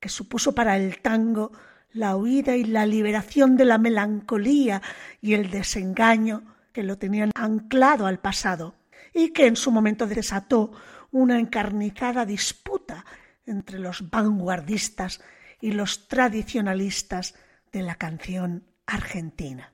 que 0.00 0.08
supuso 0.08 0.54
para 0.54 0.76
el 0.76 1.00
tango 1.00 1.52
la 1.92 2.16
huida 2.16 2.56
y 2.56 2.64
la 2.64 2.86
liberación 2.86 3.56
de 3.56 3.64
la 3.64 3.78
melancolía 3.78 4.82
y 5.20 5.34
el 5.34 5.50
desengaño 5.50 6.44
que 6.72 6.82
lo 6.82 6.98
tenían 6.98 7.30
anclado 7.34 8.06
al 8.06 8.20
pasado 8.20 8.74
y 9.12 9.30
que 9.30 9.46
en 9.46 9.56
su 9.56 9.70
momento 9.70 10.06
desató 10.06 10.72
una 11.10 11.38
encarnizada 11.38 12.24
disputa 12.24 13.04
entre 13.44 13.78
los 13.78 14.10
vanguardistas 14.10 15.20
y 15.60 15.72
los 15.72 16.08
tradicionalistas 16.08 17.34
de 17.72 17.82
la 17.82 17.96
canción 17.96 18.64
argentina. 18.86 19.72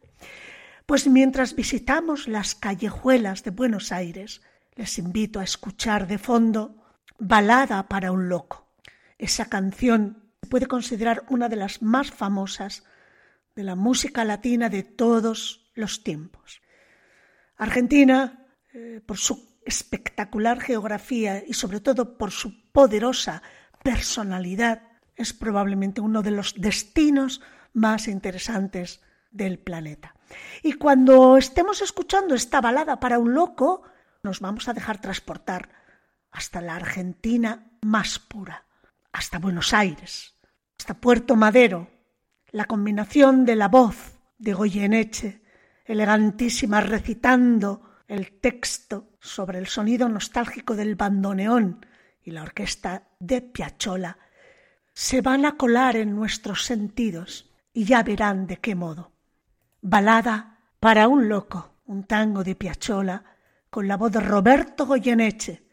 Pues 0.87 1.07
mientras 1.07 1.55
visitamos 1.55 2.29
las 2.29 2.55
callejuelas 2.55 3.43
de 3.43 3.51
Buenos 3.51 3.93
Aires, 3.93 4.41
les 4.75 4.99
invito 4.99 5.41
a 5.41 5.45
escuchar 5.45 6.07
de 6.07 6.19
fondo 6.19 6.77
Balada 7.19 7.89
para 7.89 8.13
un 8.13 8.29
loco. 8.29 8.69
Esa 9.19 9.47
canción 9.47 10.26
puede 10.47 10.67
considerar 10.67 11.25
una 11.29 11.49
de 11.49 11.57
las 11.57 11.83
más 11.83 12.11
famosas 12.11 12.85
de 13.55 13.65
la 13.65 13.75
música 13.75 14.25
latina 14.25 14.69
de 14.69 14.83
todos 14.83 15.71
los 15.75 16.03
tiempos. 16.03 16.63
Argentina, 17.57 18.47
eh, 18.73 19.01
por 19.05 19.19
su 19.19 19.57
espectacular 19.65 20.61
geografía 20.61 21.43
y 21.47 21.55
sobre 21.55 21.81
todo 21.81 22.17
por 22.19 22.31
su 22.31 22.71
poderosa 22.71 23.43
personalidad, 23.83 24.83
es 25.17 25.33
probablemente 25.33 26.01
uno 26.01 26.23
de 26.23 26.31
los 26.31 26.55
destinos 26.57 27.41
más 27.73 28.09
interesantes 28.09 29.03
del 29.31 29.59
planeta. 29.59 30.15
Y 30.63 30.75
cuando 30.75 31.37
estemos 31.37 31.83
escuchando 31.83 32.35
esta 32.35 32.61
balada 32.61 33.01
para 33.01 33.19
un 33.19 33.35
loco, 33.35 33.83
nos 34.23 34.41
vamos 34.41 34.69
a 34.69 34.73
dejar 34.73 35.01
transportar 35.01 35.71
hasta 36.31 36.61
la 36.61 36.77
Argentina 36.77 37.71
más 37.83 38.19
pura, 38.19 38.67
hasta 39.13 39.39
Buenos 39.39 39.73
Aires, 39.73 40.36
hasta 40.87 41.01
Puerto 41.01 41.35
Madero. 41.35 41.89
La 42.53 42.67
combinación 42.67 43.45
de 43.45 43.57
la 43.57 43.67
voz 43.67 44.21
de 44.39 44.53
Goyeneche, 44.53 45.43
elegantísima 45.85 46.81
recitando 46.81 47.83
el 48.07 48.39
texto 48.39 49.09
sobre 49.19 49.59
el 49.59 49.67
sonido 49.67 50.09
nostálgico 50.09 50.77
del 50.77 50.95
bandoneón 50.95 51.85
y 52.23 52.31
la 52.31 52.45
orquesta 52.45 53.03
de 53.19 53.43
Piazzolla, 53.43 54.17
se 54.93 55.23
van 55.23 55.45
a 55.45 55.57
colar 55.57 55.97
en 55.97 56.15
nuestros 56.15 56.63
sentidos 56.63 57.51
y 57.73 57.83
ya 57.83 58.05
verán 58.05 58.47
de 58.47 58.59
qué 58.59 58.77
modo. 58.77 59.11
Balada 59.81 60.61
para 60.79 61.09
un 61.09 61.29
loco, 61.29 61.81
un 61.87 62.05
tango 62.05 62.45
de 62.45 62.55
Piazzolla 62.55 63.25
con 63.71 63.89
la 63.89 63.97
voz 63.97 64.13
de 64.13 64.21
Roberto 64.21 64.87
Goyeneche, 64.87 65.67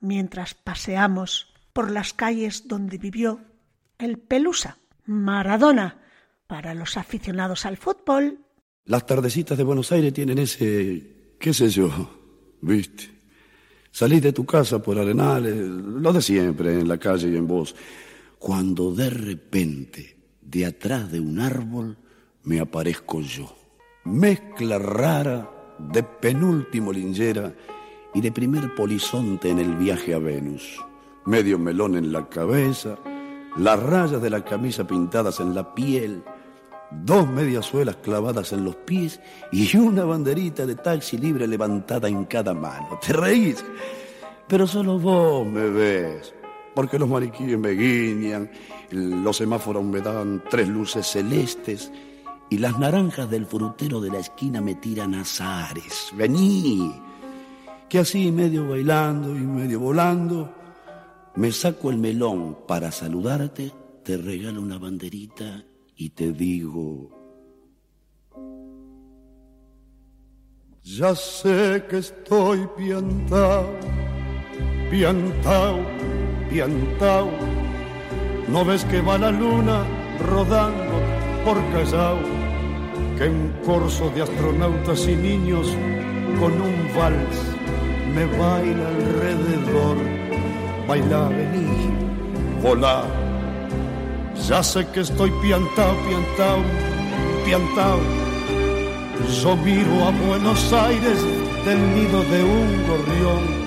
mientras 0.00 0.54
paseamos 0.54 1.52
por 1.74 1.90
las 1.90 2.14
calles 2.14 2.66
donde 2.66 2.96
vivió 2.96 3.52
el 3.98 4.18
Pelusa, 4.18 4.78
Maradona, 5.06 6.00
para 6.46 6.74
los 6.74 6.96
aficionados 6.96 7.66
al 7.66 7.76
fútbol. 7.76 8.38
Las 8.84 9.06
tardecitas 9.06 9.56
de 9.56 9.64
Buenos 9.64 9.92
Aires 9.92 10.12
tienen 10.12 10.38
ese, 10.38 11.36
qué 11.38 11.54
sé 11.54 11.68
yo, 11.68 11.90
viste. 12.60 13.10
Salís 13.90 14.22
de 14.22 14.32
tu 14.32 14.44
casa 14.44 14.82
por 14.82 14.98
arenales, 14.98 15.54
lo 15.54 16.12
de 16.12 16.20
siempre, 16.20 16.80
en 16.80 16.88
la 16.88 16.98
calle 16.98 17.28
y 17.28 17.36
en 17.36 17.46
vos, 17.46 17.74
cuando 18.38 18.92
de 18.92 19.08
repente, 19.08 20.16
de 20.42 20.66
atrás 20.66 21.10
de 21.10 21.20
un 21.20 21.38
árbol, 21.38 21.96
me 22.42 22.60
aparezco 22.60 23.20
yo. 23.20 23.56
Mezcla 24.04 24.78
rara 24.78 25.50
de 25.78 26.02
penúltimo 26.02 26.92
lingera 26.92 27.54
y 28.14 28.20
de 28.20 28.32
primer 28.32 28.74
polizonte 28.74 29.48
en 29.50 29.60
el 29.60 29.76
viaje 29.76 30.12
a 30.12 30.18
Venus. 30.18 30.80
Medio 31.24 31.58
melón 31.58 31.96
en 31.96 32.12
la 32.12 32.28
cabeza, 32.28 32.98
las 33.56 33.80
rayas 33.82 34.20
de 34.20 34.30
la 34.30 34.44
camisa 34.44 34.86
pintadas 34.86 35.40
en 35.40 35.54
la 35.54 35.74
piel, 35.74 36.22
dos 36.90 37.28
mediasuelas 37.28 37.96
clavadas 37.96 38.52
en 38.52 38.64
los 38.64 38.76
pies 38.76 39.20
y 39.52 39.76
una 39.76 40.04
banderita 40.04 40.66
de 40.66 40.74
taxi 40.74 41.18
libre 41.18 41.46
levantada 41.46 42.08
en 42.08 42.24
cada 42.24 42.54
mano. 42.54 42.98
¿Te 43.04 43.12
reís? 43.12 43.64
Pero 44.48 44.66
solo 44.66 44.98
vos 44.98 45.46
me 45.46 45.68
ves, 45.70 46.34
porque 46.74 46.98
los 46.98 47.08
mariquíes 47.08 47.58
me 47.58 47.70
guiñan, 47.70 48.50
los 48.90 49.36
semáforos 49.36 49.84
me 49.84 50.00
dan 50.00 50.42
tres 50.50 50.68
luces 50.68 51.06
celestes 51.06 51.90
y 52.50 52.58
las 52.58 52.78
naranjas 52.78 53.30
del 53.30 53.46
frutero 53.46 54.00
de 54.00 54.10
la 54.10 54.18
esquina 54.18 54.60
me 54.60 54.74
tiran 54.74 55.14
azares. 55.14 56.10
Vení, 56.14 56.94
que 57.88 58.00
así 58.00 58.30
medio 58.30 58.68
bailando 58.68 59.30
y 59.30 59.40
medio 59.40 59.80
volando, 59.80 60.52
me 61.36 61.50
saco 61.50 61.90
el 61.90 61.98
melón 61.98 62.58
para 62.66 62.92
saludarte, 62.92 63.72
te 64.04 64.16
regalo 64.16 64.60
una 64.60 64.78
banderita 64.78 65.64
y 65.96 66.10
te 66.10 66.32
digo... 66.32 67.10
Ya 70.82 71.14
sé 71.14 71.82
que 71.88 71.96
estoy 71.96 72.68
piantao, 72.76 73.70
piantao, 74.90 75.80
piantao. 76.50 77.30
¿No 78.48 78.66
ves 78.66 78.84
que 78.84 79.00
va 79.00 79.16
la 79.16 79.30
luna 79.30 79.82
rodando 80.20 81.00
por 81.42 81.56
Callao? 81.72 82.18
Que 83.16 83.30
un 83.30 83.50
corso 83.64 84.10
de 84.10 84.22
astronautas 84.22 85.08
y 85.08 85.16
niños 85.16 85.74
con 86.38 86.52
un 86.60 86.94
vals 86.94 87.54
me 88.14 88.26
baila 88.26 88.88
alrededor. 88.88 90.23
Baila, 90.86 91.28
vení, 91.28 91.66
volá. 92.62 93.04
Ya 94.48 94.62
sé 94.62 94.86
que 94.92 95.00
estoy 95.00 95.30
piantao, 95.40 95.94
piantao, 96.06 96.60
piantao. 97.44 97.98
Yo 99.42 99.56
miro 99.56 100.04
a 100.04 100.10
Buenos 100.26 100.72
Aires 100.72 101.18
del 101.64 101.80
nido 101.94 102.22
de 102.24 102.44
un 102.44 102.68
gorrión 102.88 103.64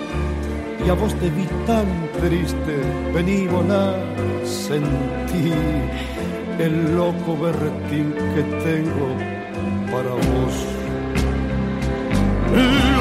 y 0.85 0.89
a 0.89 0.93
vos 0.93 1.13
te 1.15 1.29
vi 1.31 1.45
tan 1.65 1.87
triste, 2.21 2.75
vení 3.13 3.47
volar, 3.47 3.95
sentí 4.45 5.51
el 6.59 6.95
loco 6.95 7.35
berretín 7.37 8.13
que 8.33 8.43
tengo 8.63 9.07
para 9.91 10.11
vos. 10.11 10.55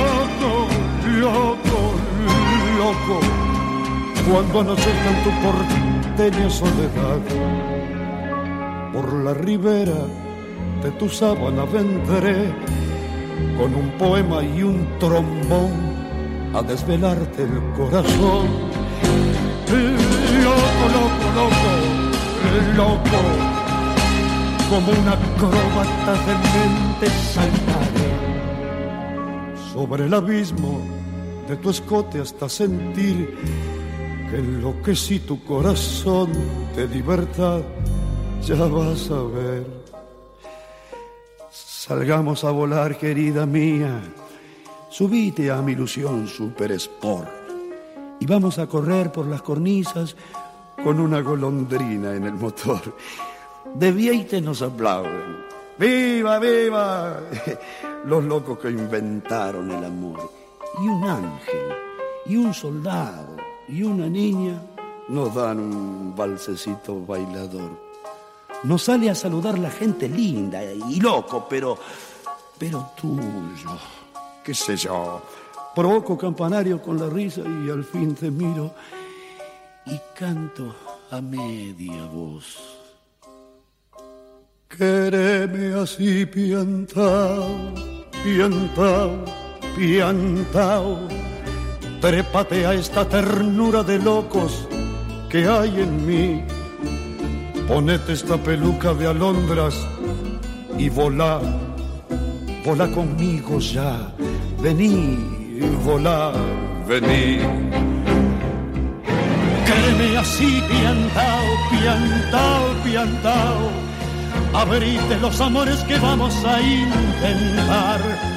Loco, 0.01 0.69
loco, 1.21 1.79
loco, 2.79 3.21
cuando 4.31 4.61
anochezca 4.61 5.11
en 5.11 5.25
tu 5.25 5.31
porteña 5.43 6.51
soledad, 6.51 7.21
por 8.93 9.13
la 9.25 9.35
ribera 9.35 10.07
de 10.83 10.91
tu 10.93 11.09
sábana 11.09 11.65
vendré 11.65 12.53
con 13.57 13.75
un 13.75 13.91
poema 13.99 14.43
y 14.43 14.63
un 14.63 14.87
trombón 14.99 15.73
a 16.55 16.63
desvelarte 16.63 17.43
el 17.43 17.61
corazón. 17.77 18.47
Loco, 20.43 20.85
loco, 20.97 21.27
loco, 21.35 21.71
loco, 22.77 23.57
como 24.71 24.93
una 25.01 25.13
acróbata 25.13 26.13
de 26.27 26.35
mente 26.55 27.07
saltaré 27.33 28.13
sobre 29.73 30.07
el 30.07 30.15
abismo 30.15 30.81
de 31.49 31.57
tu 31.57 31.71
escote 31.71 32.21
hasta 32.21 32.49
sentir 32.49 33.76
que 34.31 34.37
enloquecí 34.37 35.21
tu 35.21 35.43
corazón 35.45 36.33
de 36.75 36.89
libertad. 36.89 37.63
Ya 38.43 38.57
vas 38.57 39.11
a 39.11 39.23
ver. 39.23 39.67
Salgamos 41.51 42.45
a 42.45 42.51
volar, 42.51 42.99
querida 42.99 43.47
mía. 43.47 44.01
Subite 44.91 45.51
a 45.51 45.63
mi 45.63 45.73
ilusión 45.73 46.27
super 46.27 46.73
sport 46.73 47.29
y 48.19 48.27
vamos 48.27 48.59
a 48.59 48.67
correr 48.67 49.13
por 49.13 49.27
las 49.27 49.43
cornisas 49.43 50.17
con 50.83 51.01
una 51.01 51.21
golondrina 51.21 52.15
en 52.15 52.25
el 52.25 52.35
motor. 52.35 52.81
De 53.75 53.93
Vieite 53.93 54.41
nos 54.41 54.63
aplauden. 54.63 55.45
¡Viva, 55.79 56.39
viva! 56.39 57.21
Los 58.07 58.25
locos 58.25 58.59
que 58.59 58.71
inventaron 58.71 59.71
el 59.71 59.85
amor. 59.85 60.31
Y 60.83 60.89
un 60.89 61.05
ángel, 61.05 61.73
y 62.27 62.37
un 62.37 62.55
soldado, 62.55 63.36
y 63.69 63.83
una 63.83 64.09
niña 64.09 64.61
nos 65.09 65.35
dan 65.35 65.61
un 65.61 66.15
balsecito 66.15 67.05
bailador. 67.05 67.87
Nos 68.65 68.83
sale 68.83 69.11
a 69.11 69.15
saludar 69.15 69.59
la 69.59 69.71
gente 69.71 70.09
linda 70.09 70.63
y 70.65 71.01
loco, 71.01 71.47
pero. 71.49 71.79
pero 72.59 72.91
tuyo. 72.97 73.79
¿Qué 74.43 74.55
sé 74.55 74.77
yo? 74.77 75.23
Provoco 75.75 76.17
campanario 76.17 76.81
con 76.81 76.99
la 76.99 77.09
risa 77.09 77.43
y 77.43 77.71
al 77.71 77.85
fin 77.85 78.15
te 78.15 78.31
miro 78.31 78.75
y 79.85 80.01
canto 80.19 80.75
a 81.11 81.21
media 81.21 82.05
voz. 82.07 82.57
Quereme 84.69 85.75
así 85.75 86.27
piantao, 86.27 87.47
piantao, 88.25 89.25
piantao. 89.77 91.26
Trépate 92.01 92.67
a 92.67 92.75
esta 92.75 93.09
ternura 93.09 93.83
de 93.83 93.99
locos 93.99 94.69
que 95.31 95.49
hay 95.49 95.81
en 95.81 96.07
mí. 96.07 96.45
Ponete 97.67 98.13
esta 98.13 98.37
peluca 98.37 98.95
de 98.95 99.07
alondras 99.07 99.75
y 100.79 100.89
volá, 100.89 101.41
volá 102.65 102.87
conmigo 102.89 103.59
ya. 103.59 104.13
Vení, 104.61 105.19
volá, 105.85 106.33
vení. 106.87 107.39
Créeme 109.65 110.17
así, 110.19 110.63
piantao, 110.69 111.47
piantao, 111.71 112.83
piantao. 112.85 113.71
Abrite 114.53 115.19
los 115.21 115.41
amores 115.41 115.81
que 115.85 115.99
vamos 115.99 116.35
a 116.45 116.61
intentar. 116.61 118.36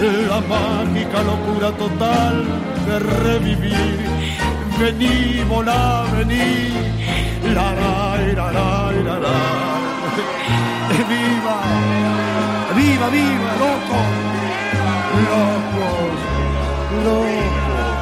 La 0.00 0.40
mágica 0.40 1.22
locura 1.22 1.70
total 1.72 2.46
de 2.86 2.98
revivir. 2.98 3.98
Vení, 4.78 5.44
volá, 5.46 6.06
vení. 6.16 6.72
La, 7.54 7.74
la, 7.74 8.16
la, 8.34 8.50
la, 8.50 8.92
la, 8.92 9.18
la. 9.18 9.38
¡Viva! 11.10 11.56
¡Viva, 12.74 13.08
viva, 13.10 13.52
loco! 13.60 13.98
Locos, 15.28 16.16
locos, 17.04 17.92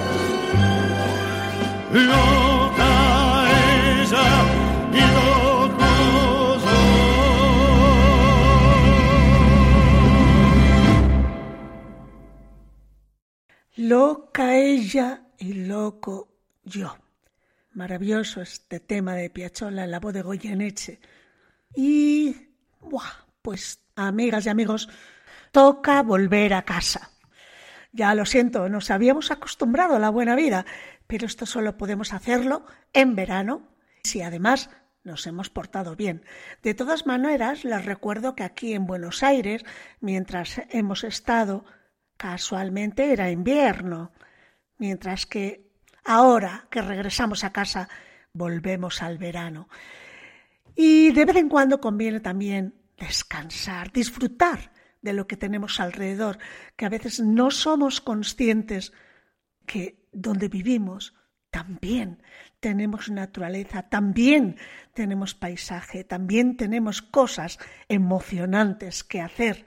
Loca 1.92 2.31
Loca 13.92 14.56
ella 14.56 15.26
y 15.36 15.52
loco 15.52 16.26
yo. 16.64 16.96
Maravilloso 17.72 18.40
este 18.40 18.80
tema 18.80 19.14
de 19.14 19.28
Piazzolla 19.28 19.84
en 19.84 19.90
la 19.90 20.00
voz 20.00 20.14
de 20.14 20.22
Goyeneche. 20.22 20.98
Y, 21.74 22.34
buah, 22.80 23.26
pues 23.42 23.82
amigas 23.94 24.46
y 24.46 24.48
amigos, 24.48 24.88
toca 25.50 26.02
volver 26.02 26.54
a 26.54 26.62
casa. 26.62 27.10
Ya 27.92 28.14
lo 28.14 28.24
siento, 28.24 28.66
nos 28.70 28.90
habíamos 28.90 29.30
acostumbrado 29.30 29.96
a 29.96 29.98
la 29.98 30.08
buena 30.08 30.36
vida, 30.36 30.64
pero 31.06 31.26
esto 31.26 31.44
solo 31.44 31.76
podemos 31.76 32.14
hacerlo 32.14 32.64
en 32.94 33.14
verano, 33.14 33.68
si 34.04 34.22
además 34.22 34.70
nos 35.04 35.26
hemos 35.26 35.50
portado 35.50 35.96
bien. 35.96 36.24
De 36.62 36.72
todas 36.72 37.04
maneras, 37.04 37.62
les 37.62 37.84
recuerdo 37.84 38.36
que 38.36 38.44
aquí 38.44 38.72
en 38.72 38.86
Buenos 38.86 39.22
Aires, 39.22 39.66
mientras 40.00 40.62
hemos 40.70 41.04
estado, 41.04 41.66
casualmente 42.22 43.12
era 43.12 43.32
invierno, 43.32 44.12
mientras 44.78 45.26
que 45.26 45.72
ahora 46.04 46.68
que 46.70 46.80
regresamos 46.80 47.42
a 47.42 47.52
casa, 47.52 47.88
volvemos 48.32 49.02
al 49.02 49.18
verano. 49.18 49.68
Y 50.76 51.10
de 51.10 51.24
vez 51.24 51.34
en 51.34 51.48
cuando 51.48 51.80
conviene 51.80 52.20
también 52.20 52.74
descansar, 52.96 53.90
disfrutar 53.90 54.70
de 55.00 55.14
lo 55.14 55.26
que 55.26 55.36
tenemos 55.36 55.80
alrededor, 55.80 56.38
que 56.76 56.86
a 56.86 56.90
veces 56.90 57.18
no 57.18 57.50
somos 57.50 58.00
conscientes 58.00 58.92
que 59.66 60.06
donde 60.12 60.46
vivimos 60.46 61.14
también 61.50 62.22
tenemos 62.60 63.10
naturaleza, 63.10 63.88
también 63.88 64.58
tenemos 64.94 65.34
paisaje, 65.34 66.04
también 66.04 66.56
tenemos 66.56 67.02
cosas 67.02 67.58
emocionantes 67.88 69.02
que 69.02 69.20
hacer, 69.20 69.66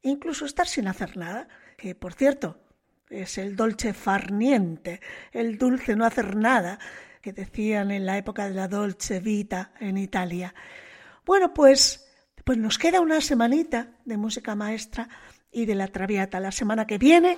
incluso 0.00 0.46
estar 0.46 0.68
sin 0.68 0.86
hacer 0.86 1.16
nada, 1.16 1.48
que 1.82 1.96
por 1.96 2.14
cierto 2.14 2.60
es 3.10 3.38
el 3.38 3.56
dolce 3.56 3.92
far 3.92 4.30
niente, 4.30 5.00
el 5.32 5.58
dulce 5.58 5.96
no 5.96 6.06
hacer 6.06 6.36
nada, 6.36 6.78
que 7.20 7.32
decían 7.32 7.90
en 7.90 8.06
la 8.06 8.16
época 8.16 8.48
de 8.48 8.54
la 8.54 8.68
dolce 8.68 9.18
vita 9.18 9.72
en 9.80 9.98
Italia. 9.98 10.54
Bueno, 11.26 11.52
pues, 11.52 12.08
pues 12.44 12.56
nos 12.56 12.78
queda 12.78 13.00
una 13.00 13.20
semanita 13.20 13.96
de 14.04 14.16
música 14.16 14.54
maestra 14.54 15.08
y 15.50 15.66
de 15.66 15.74
la 15.74 15.88
Traviata. 15.88 16.38
La 16.38 16.52
semana 16.52 16.86
que 16.86 16.98
viene 16.98 17.36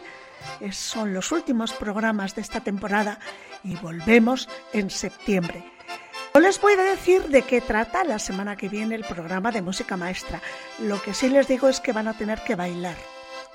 son 0.71 1.15
los 1.15 1.33
últimos 1.33 1.73
programas 1.73 2.35
de 2.35 2.43
esta 2.43 2.61
temporada 2.61 3.19
y 3.63 3.77
volvemos 3.77 4.47
en 4.75 4.91
septiembre. 4.91 5.65
No 6.35 6.41
les 6.41 6.61
voy 6.61 6.75
a 6.75 6.83
decir 6.83 7.29
de 7.29 7.43
qué 7.43 7.63
trata 7.63 8.05
la 8.05 8.19
semana 8.19 8.57
que 8.57 8.69
viene 8.69 8.95
el 8.95 9.05
programa 9.05 9.51
de 9.51 9.63
música 9.63 9.97
maestra. 9.97 10.43
Lo 10.81 11.01
que 11.01 11.15
sí 11.15 11.31
les 11.31 11.49
digo 11.49 11.67
es 11.67 11.81
que 11.81 11.93
van 11.93 12.09
a 12.09 12.19
tener 12.19 12.43
que 12.45 12.57
bailar 12.57 12.97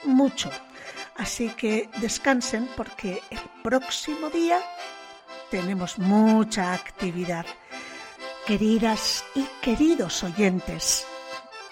mucho. 0.03 0.49
Así 1.19 1.49
que 1.49 1.89
descansen 1.97 2.69
porque 2.77 3.21
el 3.29 3.39
próximo 3.61 4.29
día 4.29 4.57
tenemos 5.51 5.99
mucha 5.99 6.73
actividad. 6.73 7.45
Queridas 8.47 9.25
y 9.35 9.45
queridos 9.61 10.23
oyentes, 10.23 11.05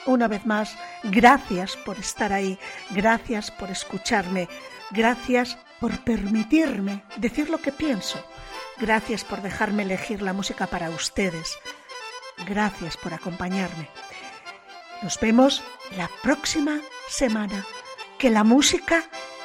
una 0.05 0.27
vez 0.27 0.45
más, 0.45 0.75
gracias 1.03 1.77
por 1.77 1.97
estar 1.97 2.33
ahí, 2.33 2.59
gracias 2.89 3.49
por 3.49 3.71
escucharme, 3.71 4.49
gracias 4.91 5.57
por 5.79 5.97
permitirme 6.03 7.03
decir 7.15 7.49
lo 7.49 7.59
que 7.59 7.71
pienso, 7.71 8.23
gracias 8.77 9.23
por 9.23 9.41
dejarme 9.41 9.83
elegir 9.83 10.21
la 10.21 10.33
música 10.33 10.67
para 10.67 10.89
ustedes, 10.89 11.57
gracias 12.45 12.97
por 12.97 13.13
acompañarme. 13.13 13.89
Nos 15.01 15.17
vemos 15.19 15.63
la 15.95 16.09
próxima 16.21 16.81
semana. 17.07 17.65
Que 18.17 18.31
la 18.31 18.43
música 18.43 19.03